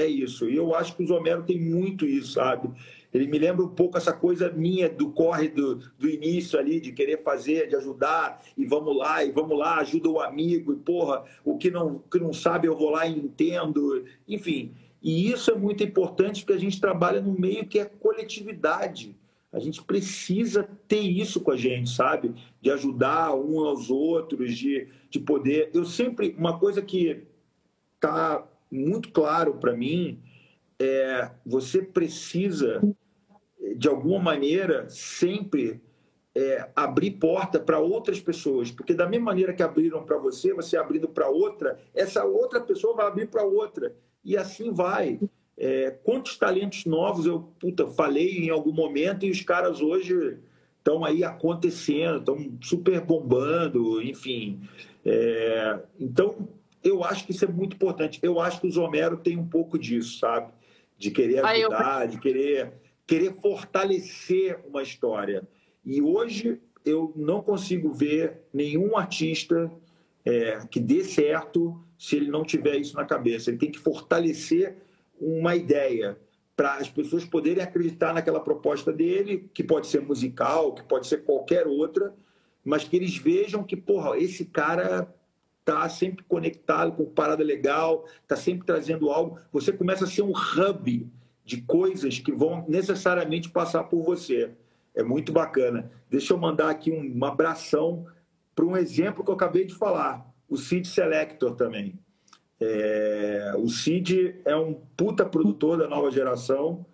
[0.00, 0.48] é isso.
[0.48, 2.70] E eu acho que o Zomero tem muito isso, sabe?
[3.12, 6.92] Ele me lembra um pouco essa coisa minha do corre do, do início ali, de
[6.92, 11.24] querer fazer, de ajudar, e vamos lá, e vamos lá, ajuda o amigo, e porra,
[11.44, 14.04] o que não, que não sabe eu vou lá e entendo.
[14.28, 14.72] Enfim,
[15.02, 19.16] e isso é muito importante porque a gente trabalha no meio que é coletividade.
[19.52, 22.32] A gente precisa ter isso com a gente, sabe?
[22.60, 25.70] De ajudar um aos outros, de, de poder.
[25.74, 26.36] Eu sempre.
[26.38, 27.24] Uma coisa que
[27.96, 30.20] está muito claro para mim
[30.78, 32.80] é você precisa
[33.76, 35.80] de alguma maneira sempre
[36.34, 40.76] é, abrir porta para outras pessoas, porque da mesma maneira que abriram para você, você
[40.76, 43.94] abrindo para outra, essa outra pessoa vai abrir para outra
[44.24, 45.20] e assim vai.
[45.56, 50.38] É, quantos talentos novos eu puta, falei em algum momento e os caras hoje
[50.78, 54.60] estão aí acontecendo, estão super bombando, enfim.
[55.04, 56.48] É, então
[56.82, 58.18] eu acho que isso é muito importante.
[58.22, 60.52] Eu acho que o Zomero tem um pouco disso, sabe?
[60.96, 62.72] De querer ajudar, de querer,
[63.06, 65.46] querer fortalecer uma história.
[65.84, 69.70] E hoje eu não consigo ver nenhum artista
[70.24, 73.50] é, que dê certo se ele não tiver isso na cabeça.
[73.50, 74.76] Ele tem que fortalecer
[75.20, 76.18] uma ideia
[76.56, 81.24] para as pessoas poderem acreditar naquela proposta dele, que pode ser musical, que pode ser
[81.24, 82.14] qualquer outra,
[82.64, 85.14] mas que eles vejam que, porra, esse cara
[85.70, 89.38] está sempre conectado com parada legal, está sempre trazendo algo.
[89.52, 91.08] Você começa a ser um hub
[91.44, 94.50] de coisas que vão necessariamente passar por você.
[94.94, 95.90] É muito bacana.
[96.10, 98.06] Deixa eu mandar aqui um abração
[98.54, 101.98] para um exemplo que eu acabei de falar, o Cid Selector também.
[102.60, 106.84] É, o Cid é um puta produtor da nova geração.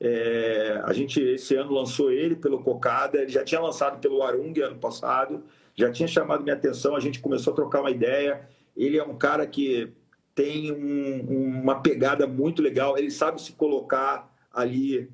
[0.00, 4.58] É, a gente esse ano lançou ele pelo Cocada, ele já tinha lançado pelo Arung
[4.60, 5.44] ano passado
[5.74, 8.48] já tinha chamado minha atenção, a gente começou a trocar uma ideia.
[8.76, 9.92] Ele é um cara que
[10.34, 15.10] tem um, uma pegada muito legal, ele sabe se colocar ali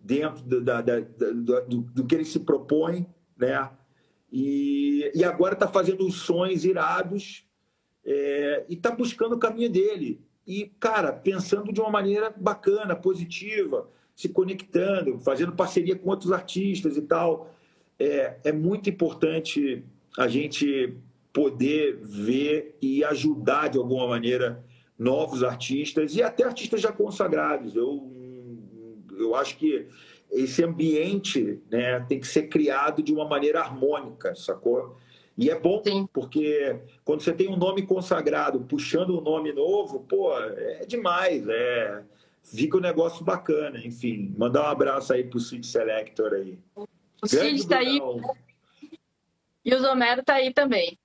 [0.00, 3.06] dentro do, da, da, do, do, que ele se propõe,
[3.36, 3.70] né?
[4.30, 7.46] E, e agora está fazendo os sonhos irados
[8.04, 10.20] é, e está buscando o caminho dele.
[10.46, 16.96] E, cara, pensando de uma maneira bacana, positiva, se conectando, fazendo parceria com outros artistas
[16.96, 17.54] e tal.
[17.98, 19.84] É, é muito importante
[20.18, 20.96] a gente
[21.32, 24.64] poder ver e ajudar de alguma maneira
[24.98, 27.76] novos artistas e até artistas já consagrados.
[27.76, 28.10] Eu,
[29.16, 29.86] eu acho que
[30.28, 34.96] esse ambiente né, tem que ser criado de uma maneira harmônica, sacou?
[35.36, 36.08] E é bom, Sim.
[36.12, 42.02] porque quando você tem um nome consagrado puxando um nome novo, pô, é demais, é...
[42.42, 44.34] fica um negócio bacana, enfim.
[44.36, 46.58] Mandar um abraço aí pro Cid Selector aí.
[47.22, 48.00] O Cid tá aí.
[49.68, 50.98] E o Zomero tá aí também.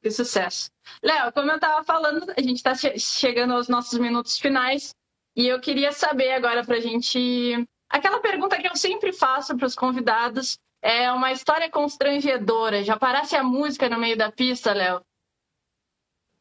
[0.00, 0.70] Que sucesso.
[1.02, 4.94] Léo, como eu estava falando, a gente está chegando aos nossos minutos finais
[5.36, 7.68] e eu queria saber agora para a gente.
[7.86, 12.82] Aquela pergunta que eu sempre faço para os convidados é uma história constrangedora.
[12.82, 15.02] Já parasse a música no meio da pista, Léo?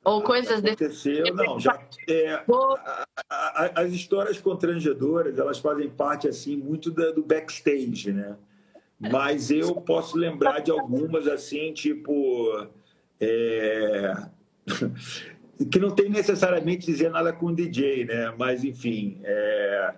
[0.06, 1.32] Ou coisas aconteceu, desse...
[1.34, 7.22] não, já é, a, a, as histórias constrangedoras, elas fazem parte assim muito da, do
[7.22, 8.38] backstage, né?
[9.00, 12.68] Mas eu posso lembrar de algumas assim, tipo
[13.20, 14.14] é...
[15.72, 18.34] que não tem necessariamente dizer nada com o DJ, né?
[18.38, 19.94] Mas, enfim, é...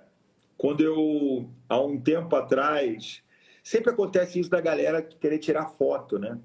[0.58, 3.24] quando eu, há um tempo atrás,
[3.64, 6.38] sempre acontece isso da galera querer tirar foto, né?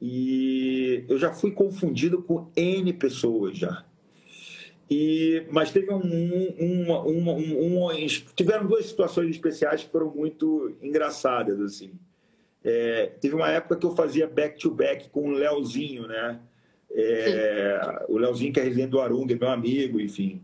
[0.00, 3.84] E eu já fui confundido com N pessoas já.
[4.90, 10.76] E, mas teve um, uma, uma, um, um, tiveram duas situações especiais que foram muito
[10.82, 11.92] engraçadas assim.
[12.64, 16.40] É, teve uma época que eu fazia back-to-back -back com o Leozinho, né?
[16.92, 20.42] É, o Leozinho, que é residente do Arunga, meu amigo, enfim.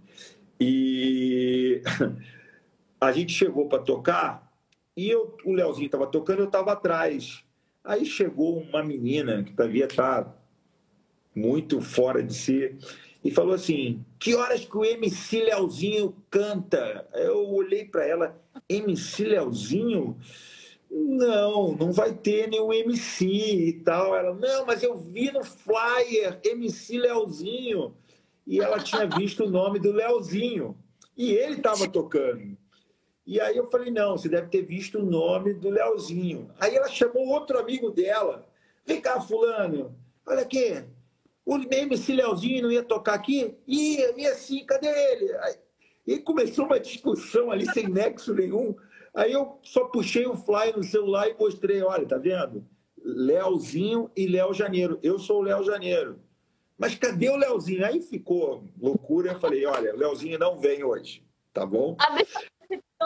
[0.61, 1.83] E
[3.01, 4.47] a gente chegou para tocar
[4.97, 7.45] e eu, o Leozinho estava tocando, eu estava atrás.
[7.83, 10.37] Aí chegou uma menina que devia estar tá
[11.35, 12.79] muito fora de si
[13.27, 17.09] e falou assim: Que horas que o MC Leozinho canta?
[17.13, 20.17] Eu olhei para ela: MC Leozinho?
[20.89, 24.15] Não, não vai ter nenhum MC e tal.
[24.15, 27.97] Ela, não, mas eu vi no flyer MC Leozinho.
[28.47, 30.79] E ela tinha visto o nome do Leozinho.
[31.17, 32.57] E ele estava tocando.
[33.27, 36.49] E aí eu falei, não, você deve ter visto o nome do Leozinho.
[36.61, 38.47] Aí ela chamou outro amigo dela.
[38.87, 39.97] Vem cá, fulano.
[40.25, 40.85] Olha aqui.
[41.47, 43.57] O MC Leozinho não ia tocar aqui?
[43.69, 45.33] Ia, ia sim, cadê ele?
[45.37, 45.55] Aí,
[46.05, 48.75] e começou uma discussão ali sem nexo nenhum.
[49.15, 52.67] Aí eu só puxei o fly no celular e mostrei, olha, tá vendo?
[53.03, 54.99] Leozinho e Léo Janeiro.
[55.03, 56.19] Eu sou o Léo Janeiro.
[56.77, 57.87] Mas cadê o Leozinho?
[57.87, 59.33] Aí ficou loucura.
[59.33, 61.97] Eu falei, olha, o Leozinho não vem hoje, tá bom?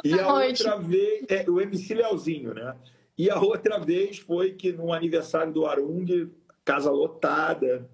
[0.03, 2.75] E a outra vez, é, o MC Leozinho, né?
[3.17, 6.31] E a outra vez foi que no aniversário do Arung,
[6.65, 7.89] casa lotada,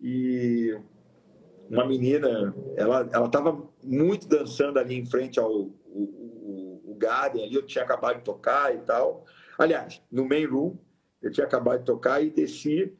[0.00, 0.78] e
[1.68, 5.70] uma menina, ela ela estava muito dançando ali em frente ao
[6.96, 9.24] Garden ali, eu tinha acabado de tocar e tal.
[9.58, 10.76] Aliás, no main room,
[11.22, 12.92] eu tinha acabado de tocar e desci.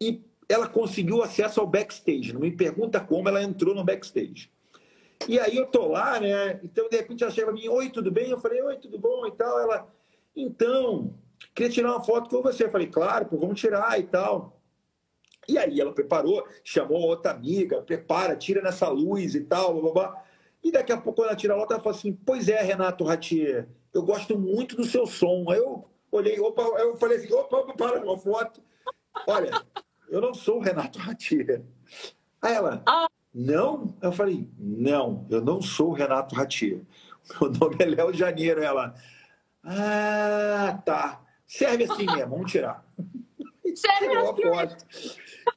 [0.00, 2.32] E ela conseguiu acesso ao backstage.
[2.32, 4.50] Não me pergunta como ela entrou no backstage.
[5.28, 6.60] E aí eu tô lá, né?
[6.62, 8.30] Então, de repente, ela chega pra mim, oi, tudo bem?
[8.30, 9.58] Eu falei, oi, tudo bom e tal.
[9.60, 9.92] Ela,
[10.34, 11.14] então,
[11.54, 12.64] queria tirar uma foto com você.
[12.64, 14.57] Eu falei, claro, pô, vamos tirar e tal.
[15.48, 19.92] E aí ela preparou, chamou outra amiga, prepara, tira nessa luz e tal, blá, blá,
[19.92, 20.24] blá.
[20.62, 23.68] E daqui a pouco, ela tira a nota, ela fala assim: Pois é, Renato Ratier,
[23.94, 25.46] eu gosto muito do seu som.
[25.48, 28.60] Aí eu olhei, opa, eu falei assim: opa, opa, para uma foto.
[29.26, 29.50] Olha,
[30.10, 31.62] eu não sou o Renato Ratier.
[32.42, 32.84] Aí ela,
[33.34, 33.94] não?
[34.02, 36.80] Eu falei: Não, eu não sou o Renato Ratier.
[37.40, 38.62] Meu nome é Léo Janeiro.
[38.62, 38.94] Ela,
[39.64, 41.22] ah, tá.
[41.46, 42.84] Serve assim mesmo, vamos tirar.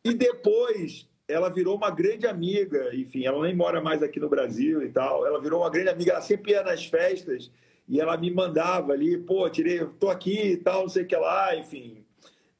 [0.03, 4.83] E depois ela virou uma grande amiga, enfim, ela nem mora mais aqui no Brasil
[4.83, 5.25] e tal.
[5.25, 7.49] Ela virou uma grande amiga, ela sempre ia nas festas
[7.87, 11.15] e ela me mandava ali, pô, tirei, tô aqui e tal, não sei o que
[11.15, 12.03] lá, enfim.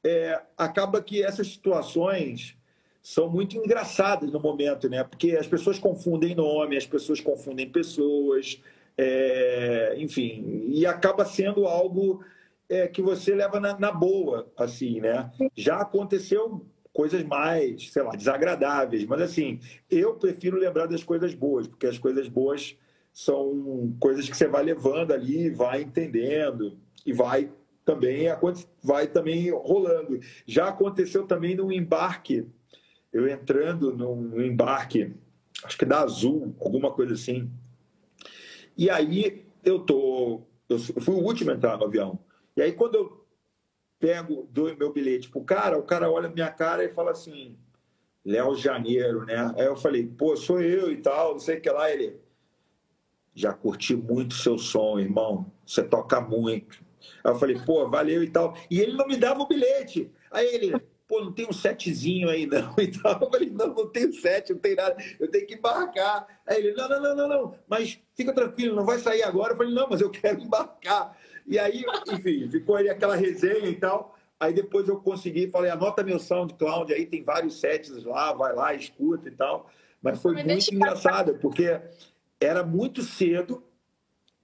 [0.04, 2.56] É, acaba que essas situações
[3.02, 5.02] são muito engraçadas no momento, né?
[5.04, 8.62] Porque as pessoas confundem nome, as pessoas confundem pessoas,
[8.96, 12.24] é, enfim, e acaba sendo algo
[12.72, 15.30] é, que você leva na, na boa, assim, né?
[15.54, 19.04] Já aconteceu coisas mais, sei lá, desagradáveis.
[19.04, 19.60] Mas, assim,
[19.90, 22.74] eu prefiro lembrar das coisas boas, porque as coisas boas
[23.12, 27.52] são coisas que você vai levando ali, vai entendendo e vai
[27.84, 28.24] também
[28.82, 30.18] vai também rolando.
[30.46, 32.46] Já aconteceu também no embarque,
[33.12, 35.12] eu entrando no embarque,
[35.62, 37.50] acho que da Azul, alguma coisa assim.
[38.78, 42.18] E aí eu tô, eu fui o último a entrar no avião.
[42.56, 43.26] E aí quando eu
[43.98, 47.56] pego, dou meu bilhete pro cara, o cara olha minha cara e fala assim,
[48.24, 49.52] Léo Janeiro, né?
[49.56, 51.90] Aí eu falei, pô, sou eu e tal, não sei o que lá.
[51.90, 52.20] Ele,
[53.34, 56.82] já curti muito seu som, irmão, você toca muito.
[57.24, 58.56] Aí eu falei, pô, valeu e tal.
[58.70, 60.10] E ele não me dava o bilhete.
[60.30, 60.78] Aí ele,
[61.08, 62.74] pô, não tem um setzinho aí não.
[62.78, 66.26] Então eu falei, não, não tenho set, não tem nada, eu tenho que embarcar.
[66.46, 69.52] Aí ele, não, não, não, não, não, mas fica tranquilo, não vai sair agora.
[69.52, 71.16] Eu falei, não, mas eu quero embarcar.
[71.46, 74.16] E aí, enfim, ficou aí aquela resenha e tal.
[74.38, 78.74] Aí depois eu consegui, falei, anota meu SoundCloud, aí tem vários sets lá, vai lá,
[78.74, 79.70] escuta e tal.
[80.02, 81.80] Mas foi muito engraçado, porque
[82.40, 83.62] era muito cedo.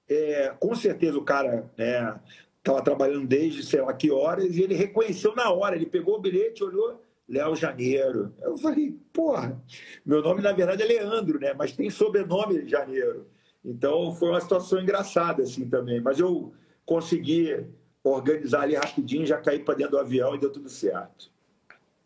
[0.09, 4.75] É, com certeza o cara estava né, trabalhando desde sei lá que horas e ele
[4.75, 5.75] reconheceu na hora.
[5.75, 8.33] Ele pegou o bilhete, olhou, Léo Janeiro.
[8.41, 9.61] Eu falei, porra,
[10.07, 11.53] meu nome na verdade é Leandro, né?
[11.55, 13.27] Mas tem sobrenome Janeiro.
[13.65, 16.01] Então foi uma situação engraçada assim também.
[16.01, 16.55] Mas eu
[16.89, 17.66] consegui
[18.03, 21.30] organizar ali rapidinho, já caí para dentro do avião e deu tudo certo.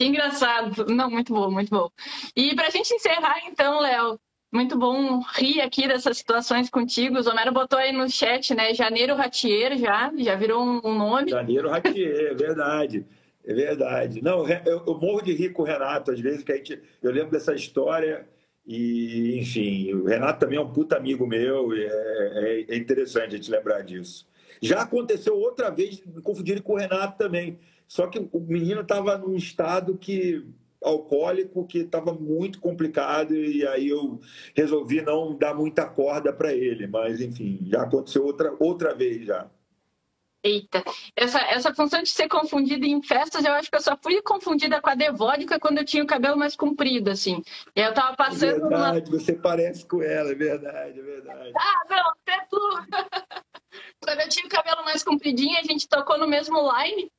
[0.00, 0.86] Engraçado.
[0.86, 1.88] Não, muito bom, muito bom.
[2.34, 4.18] E para a gente encerrar, então, Léo,
[4.52, 7.16] muito bom rir aqui dessas situações contigo.
[7.16, 8.74] O Zomero botou aí no chat, né?
[8.74, 11.30] Janeiro Ratier já, já virou um nome.
[11.30, 13.06] Janeiro Ratier, é verdade.
[13.44, 14.20] É verdade.
[14.20, 17.12] Não, eu, eu, morro de rir com o Renato, às vezes, que a gente, eu
[17.12, 18.26] lembro dessa história
[18.66, 23.36] e, enfim, o Renato também é um puta amigo meu, e é, é interessante a
[23.36, 24.26] gente lembrar disso.
[24.62, 27.58] Já aconteceu outra vez, me confundirem com o Renato também.
[27.88, 30.46] Só que o menino estava num estado que
[30.82, 34.20] alcoólico que estava muito complicado e aí eu
[34.54, 39.48] resolvi não dar muita corda para ele, mas enfim, já aconteceu outra outra vez já.
[40.44, 40.82] Eita,
[41.14, 44.80] essa, essa função de ser confundida em festas, eu acho que eu só fui confundida
[44.80, 47.40] com a devódica quando eu tinha o cabelo mais comprido, assim.
[47.76, 48.56] E eu tava passando.
[48.56, 49.20] É verdade, uma...
[49.20, 51.52] você parece com ela, é verdade, é verdade.
[51.56, 52.58] Ah, não, até tu.
[54.00, 57.10] quando eu tinha o cabelo mais compridinho, a gente tocou no mesmo line.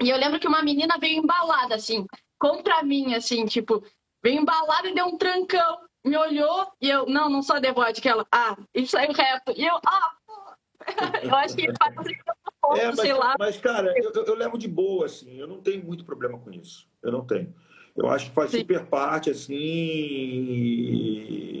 [0.00, 2.06] E eu lembro que uma menina veio embalada, assim,
[2.38, 3.84] contra mim, assim, tipo,
[4.22, 5.78] veio embalada e deu um trancão.
[6.04, 8.08] Me olhou e eu, não, não sou a devódica.
[8.08, 9.52] Ela, ah, e saiu reto.
[9.56, 10.12] E eu, ah,
[11.22, 11.94] eu acho que faz
[12.76, 13.36] é, mas, sei lá.
[13.38, 16.88] Mas, cara, eu, eu, levo de boa, assim, eu não tenho muito problema com isso.
[17.02, 17.54] Eu não tenho.
[17.96, 18.58] Eu acho que faz Sim.
[18.60, 19.54] super parte, assim,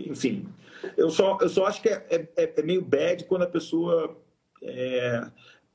[0.08, 0.48] enfim.
[0.96, 4.16] Eu só, eu só acho que é, é, é meio bad quando a pessoa
[4.62, 5.26] é,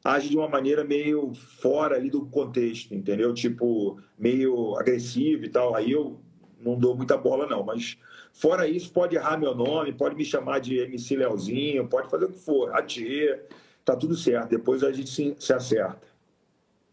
[0.04, 3.34] age de uma maneira meio fora ali do contexto, entendeu?
[3.34, 5.76] Tipo, meio agressivo e tal.
[5.76, 6.20] Aí eu
[6.60, 7.64] não dou muita bola, não.
[7.64, 7.98] Mas
[8.32, 12.32] fora isso, pode errar meu nome, pode me chamar de MC Leozinho, pode fazer o
[12.32, 12.74] que for.
[12.76, 13.46] Atier,
[13.84, 14.50] tá tudo certo.
[14.50, 16.08] Depois a gente se, se acerta.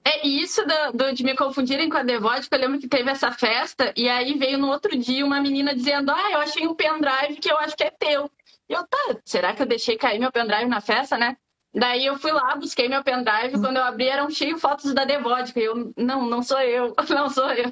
[0.07, 2.57] É isso do, do, de me confundirem com a Devótica.
[2.57, 6.11] Eu lembro que teve essa festa e aí veio no outro dia uma menina dizendo:
[6.11, 8.31] Ah, eu achei um pendrive que eu acho que é teu.
[8.69, 11.37] E eu, tá, será que eu deixei cair meu pendrive na festa, né?
[11.75, 15.59] Daí eu fui lá, busquei meu pendrive, quando eu abri eram cheio fotos da Devódica.
[15.59, 17.71] Eu, não, não sou eu, não sou eu.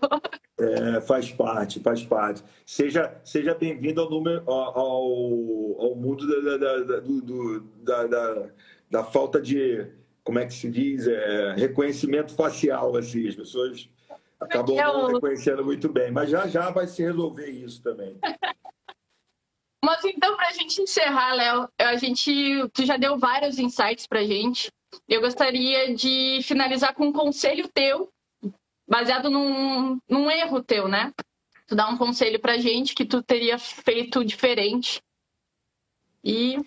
[0.58, 2.42] É, faz parte, faz parte.
[2.66, 8.46] Seja, seja bem-vindo ao, número, ao, ao mundo da, da, da, do, da, da,
[8.90, 9.86] da, falta de,
[10.24, 13.88] como é que se diz, é, reconhecimento facial, assim, as pessoas
[14.40, 16.10] acabam é não reconhecendo muito bem.
[16.10, 18.16] Mas já já vai se resolver isso também.
[19.84, 24.20] Mas então, para a gente encerrar, Léo, a gente, tu já deu vários insights para
[24.20, 24.70] a gente.
[25.08, 28.08] Eu gostaria de finalizar com um conselho teu,
[28.88, 31.12] baseado num, num erro teu, né?
[31.66, 35.02] Tu dá um conselho para a gente que tu teria feito diferente.
[36.22, 36.58] E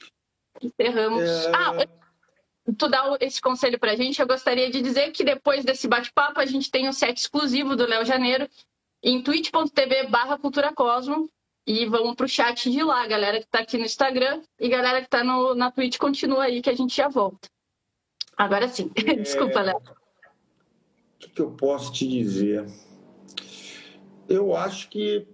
[0.61, 1.24] encerramos.
[1.24, 1.51] É...
[1.55, 1.88] Ah,
[2.78, 6.41] tu dá esse conselho para a gente, eu gostaria de dizer que depois desse bate-papo
[6.41, 8.49] a gente tem um set exclusivo do Léo Janeiro
[9.03, 11.30] em twitch.tv barra Cultura Cosmo
[11.66, 15.09] e vamos pro chat de lá, galera que tá aqui no Instagram e galera que
[15.09, 17.49] tá no, na Twitch, continua aí que a gente já volta.
[18.38, 18.91] Agora sim.
[19.05, 19.16] É...
[19.16, 19.78] Desculpa, Léo.
[19.78, 19.82] O
[21.18, 22.68] que, que eu posso te dizer?
[24.30, 25.28] Eu acho que,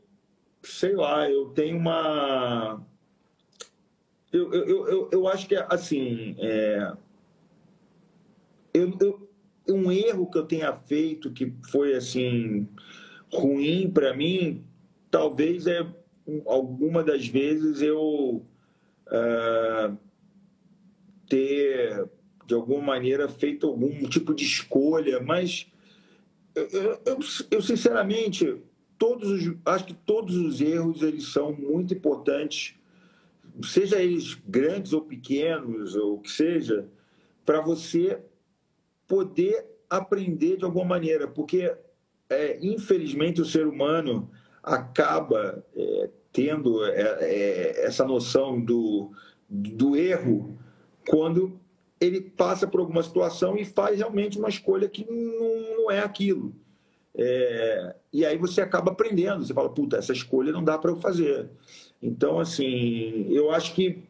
[0.64, 2.86] sei lá, eu tenho uma.
[4.32, 6.94] Eu, eu, eu, eu acho que, assim, é...
[8.74, 9.30] eu, eu,
[9.68, 12.70] um erro que eu tenha feito que foi, assim,
[13.32, 14.66] ruim para mim,
[15.10, 15.86] talvez é
[16.46, 18.44] alguma das vezes eu
[19.08, 19.98] uh,
[21.28, 22.10] ter
[22.46, 25.68] de alguma maneira feito algum tipo de escolha, mas
[26.54, 26.68] eu,
[27.06, 27.20] eu,
[27.52, 28.58] eu, sinceramente
[28.98, 32.76] todos os, acho que todos os erros eles são muito importantes,
[33.64, 36.88] seja eles grandes ou pequenos ou o que seja,
[37.46, 38.20] para você
[39.08, 41.74] poder aprender de alguma maneira, porque
[42.30, 44.30] é, infelizmente o ser humano
[44.64, 49.12] acaba é, tendo é, é, essa noção do,
[49.50, 50.58] do erro
[51.08, 51.60] quando
[52.00, 56.56] ele passa por alguma situação e faz realmente uma escolha que não, não é aquilo.
[57.14, 60.96] É, e aí você acaba aprendendo, você fala, puta, essa escolha não dá para eu
[60.96, 61.50] fazer.
[62.02, 64.04] Então, assim, eu acho que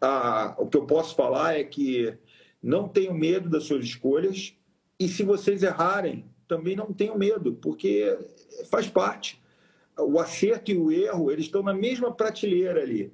[0.00, 2.14] a, o que eu posso falar é que
[2.62, 4.54] não tenham medo das suas escolhas
[4.98, 8.18] e se vocês errarem, também não tenham medo, porque
[8.70, 9.39] faz parte.
[10.02, 13.12] O acerto e o erro, eles estão na mesma prateleira ali.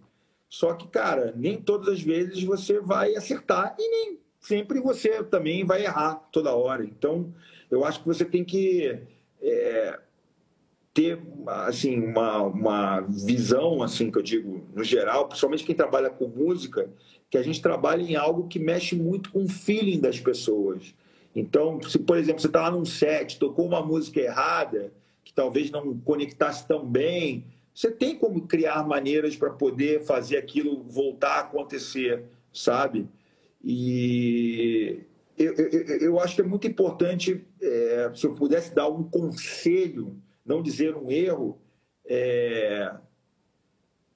[0.48, 5.64] Só que, cara, nem todas as vezes você vai acertar e nem sempre você também
[5.64, 6.84] vai errar toda hora.
[6.84, 7.32] Então,
[7.70, 8.98] eu acho que você tem que
[9.42, 9.98] é,
[10.94, 16.26] ter assim uma, uma visão assim que eu digo no geral, principalmente quem trabalha com
[16.26, 16.88] música,
[17.28, 20.94] que a gente trabalha em algo que mexe muito com o feeling das pessoas.
[21.34, 24.90] Então, se por exemplo você está lá num set, tocou uma música errada,
[25.26, 30.84] que talvez não conectasse tão bem, você tem como criar maneiras para poder fazer aquilo
[30.84, 32.22] voltar a acontecer,
[32.52, 33.08] sabe?
[33.62, 35.00] E
[35.36, 40.16] eu, eu, eu acho que é muito importante, é, se eu pudesse dar um conselho,
[40.44, 41.58] não dizer um erro,
[42.06, 42.94] é,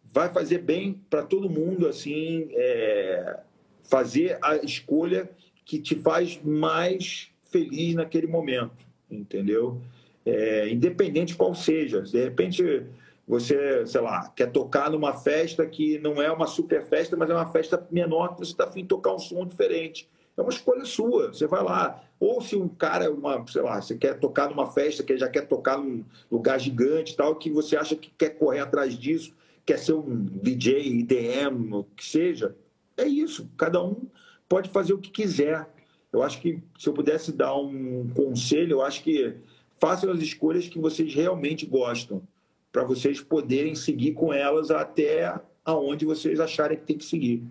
[0.04, 3.40] vai fazer bem para todo mundo, assim, é,
[3.80, 5.28] fazer a escolha
[5.64, 9.82] que te faz mais feliz naquele momento, entendeu?
[10.24, 12.02] É, independente qual seja.
[12.02, 12.86] De repente,
[13.26, 17.34] você, sei lá, quer tocar numa festa que não é uma super festa, mas é
[17.34, 20.08] uma festa menor, que você está afim de tocar um som diferente.
[20.36, 22.02] É uma escolha sua, você vai lá.
[22.18, 25.46] Ou se um cara, uma, sei lá, você quer tocar numa festa, que já quer
[25.46, 29.32] tocar num lugar gigante tal, que você acha que quer correr atrás disso,
[29.64, 32.56] quer ser um DJ, IDM, o que seja,
[32.96, 33.48] é isso.
[33.56, 34.08] Cada um
[34.48, 35.68] pode fazer o que quiser.
[36.12, 39.36] Eu acho que se eu pudesse dar um conselho, eu acho que
[39.80, 42.22] façam as escolhas que vocês realmente gostam,
[42.70, 47.42] para vocês poderem seguir com elas até aonde vocês acharem que tem que seguir,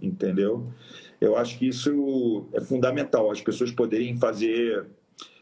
[0.00, 0.64] entendeu?
[1.20, 4.86] Eu acho que isso é fundamental, as pessoas poderem fazer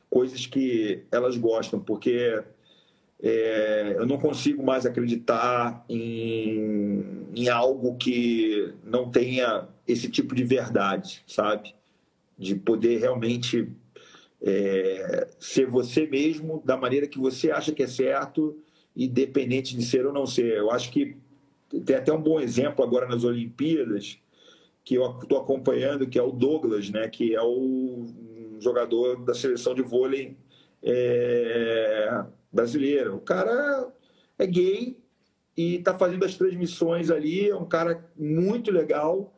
[0.09, 2.43] coisas que elas gostam, porque
[3.23, 10.45] é, eu não consigo mais acreditar em, em algo que não tenha esse tipo de
[10.45, 11.75] verdade, sabe?
[12.39, 13.69] De poder realmente
[14.47, 18.57] é, ser você mesmo da maneira que você acha que é certo,
[18.95, 20.57] independente de ser ou não ser.
[20.57, 21.17] Eu acho que
[21.85, 24.21] tem até um bom exemplo agora nas Olimpíadas
[24.85, 27.09] que eu estou acompanhando, que é o Douglas, né?
[27.09, 28.07] Que é o
[28.61, 30.37] jogador da seleção de vôlei
[30.81, 32.23] é.
[33.13, 33.93] O cara
[34.39, 34.97] é gay
[35.57, 39.37] e está fazendo as transmissões ali, é um cara muito legal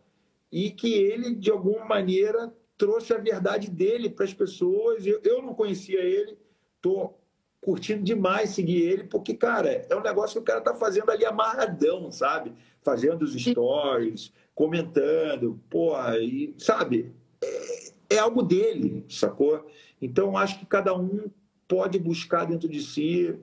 [0.52, 5.04] e que ele, de alguma maneira, trouxe a verdade dele para as pessoas.
[5.04, 6.38] Eu, eu não conhecia ele,
[6.76, 7.18] estou
[7.60, 11.24] curtindo demais seguir ele, porque, cara, é um negócio que o cara tá fazendo ali
[11.24, 12.52] amarradão, sabe?
[12.80, 17.12] Fazendo os stories, comentando, porra, e, sabe?
[17.42, 19.66] É, é algo dele, sacou?
[20.00, 21.28] Então, acho que cada um
[21.66, 23.36] pode buscar dentro de si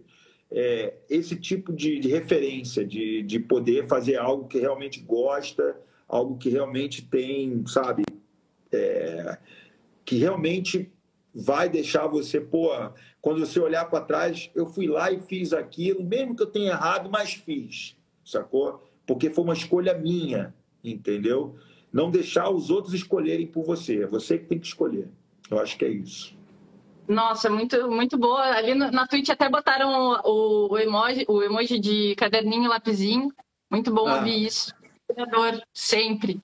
[0.49, 5.77] é, esse tipo de, de referência, de, de poder fazer algo que realmente gosta,
[6.07, 8.03] algo que realmente tem, sabe?
[8.75, 9.37] É,
[10.03, 10.91] que realmente
[11.33, 12.69] vai deixar você, pô,
[13.19, 16.71] quando você olhar para trás, eu fui lá e fiz aquilo, mesmo que eu tenha
[16.71, 18.81] errado, mas fiz, sacou?
[19.05, 20.53] Porque foi uma escolha minha,
[20.83, 21.57] entendeu?
[21.91, 25.09] Não deixar os outros escolherem por você, é você que tem que escolher.
[25.49, 26.35] Eu acho que é isso.
[27.07, 28.41] Nossa, muito, muito boa.
[28.41, 33.31] Ali no, na Twitch até botaram o, o, emoji, o emoji de caderninho, lapisinho.
[33.69, 34.17] Muito bom ah.
[34.17, 34.73] ouvir isso.
[35.71, 36.39] Sempre.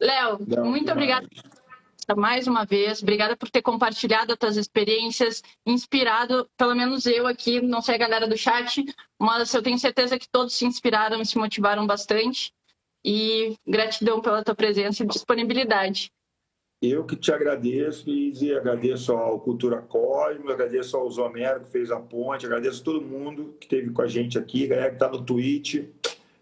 [0.00, 1.26] Léo, muito obrigada
[2.14, 3.02] mais uma vez.
[3.02, 7.98] Obrigada por ter compartilhado as tuas experiências, inspirado, pelo menos eu aqui, não sei a
[7.98, 8.84] galera do chat,
[9.18, 12.52] mas eu tenho certeza que todos se inspiraram e se motivaram bastante.
[13.04, 16.10] E gratidão pela tua presença e disponibilidade.
[16.82, 21.98] Eu que te agradeço, e agradeço ao Cultura Cosmo, agradeço ao Zomero que fez a
[21.98, 25.24] ponte, agradeço a todo mundo que esteve com a gente aqui, galera que está no
[25.24, 25.84] Twitch.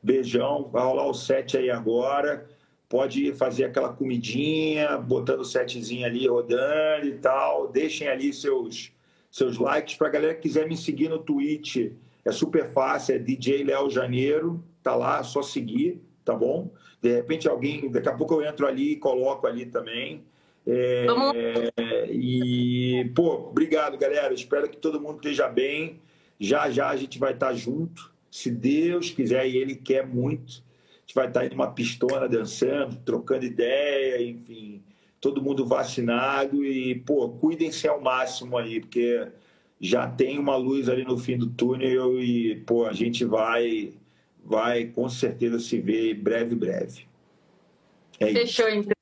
[0.03, 2.47] Beijão, vai rolar o set aí agora
[2.95, 7.67] pode fazer aquela comidinha, botando o setzinho ali rodando e tal.
[7.67, 8.93] Deixem ali seus,
[9.29, 9.97] seus likes.
[9.97, 11.91] Para a galera que quiser me seguir no Twitch,
[12.25, 16.71] é super fácil, é DJ Léo Janeiro, tá lá, é só seguir, tá bom?
[17.03, 20.23] De repente alguém, daqui a pouco eu entro ali e coloco ali também.
[20.65, 21.05] É,
[22.13, 24.33] e, pô, obrigado, galera.
[24.33, 25.99] Espero que todo mundo esteja bem.
[26.39, 30.63] Já já a gente vai estar junto, se Deus quiser, e Ele quer muito
[31.15, 34.83] gente vai estar em uma pistona dançando, trocando ideia, enfim,
[35.21, 39.29] todo mundo vacinado e, pô, cuidem-se ao máximo aí, porque
[39.81, 43.93] já tem uma luz ali no fim do túnel e, pô, a gente vai,
[44.45, 47.07] vai com certeza se ver breve, breve.
[48.19, 48.79] É Fechou, isso.
[48.79, 48.95] então.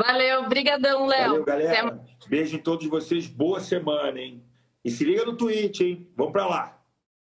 [0.00, 1.28] Valeu, brigadão, Léo.
[1.30, 2.00] Valeu, galera.
[2.28, 4.42] Beijo em todos vocês, boa semana, hein?
[4.84, 6.08] E se liga no Twitch, hein?
[6.14, 6.77] Vamos para lá.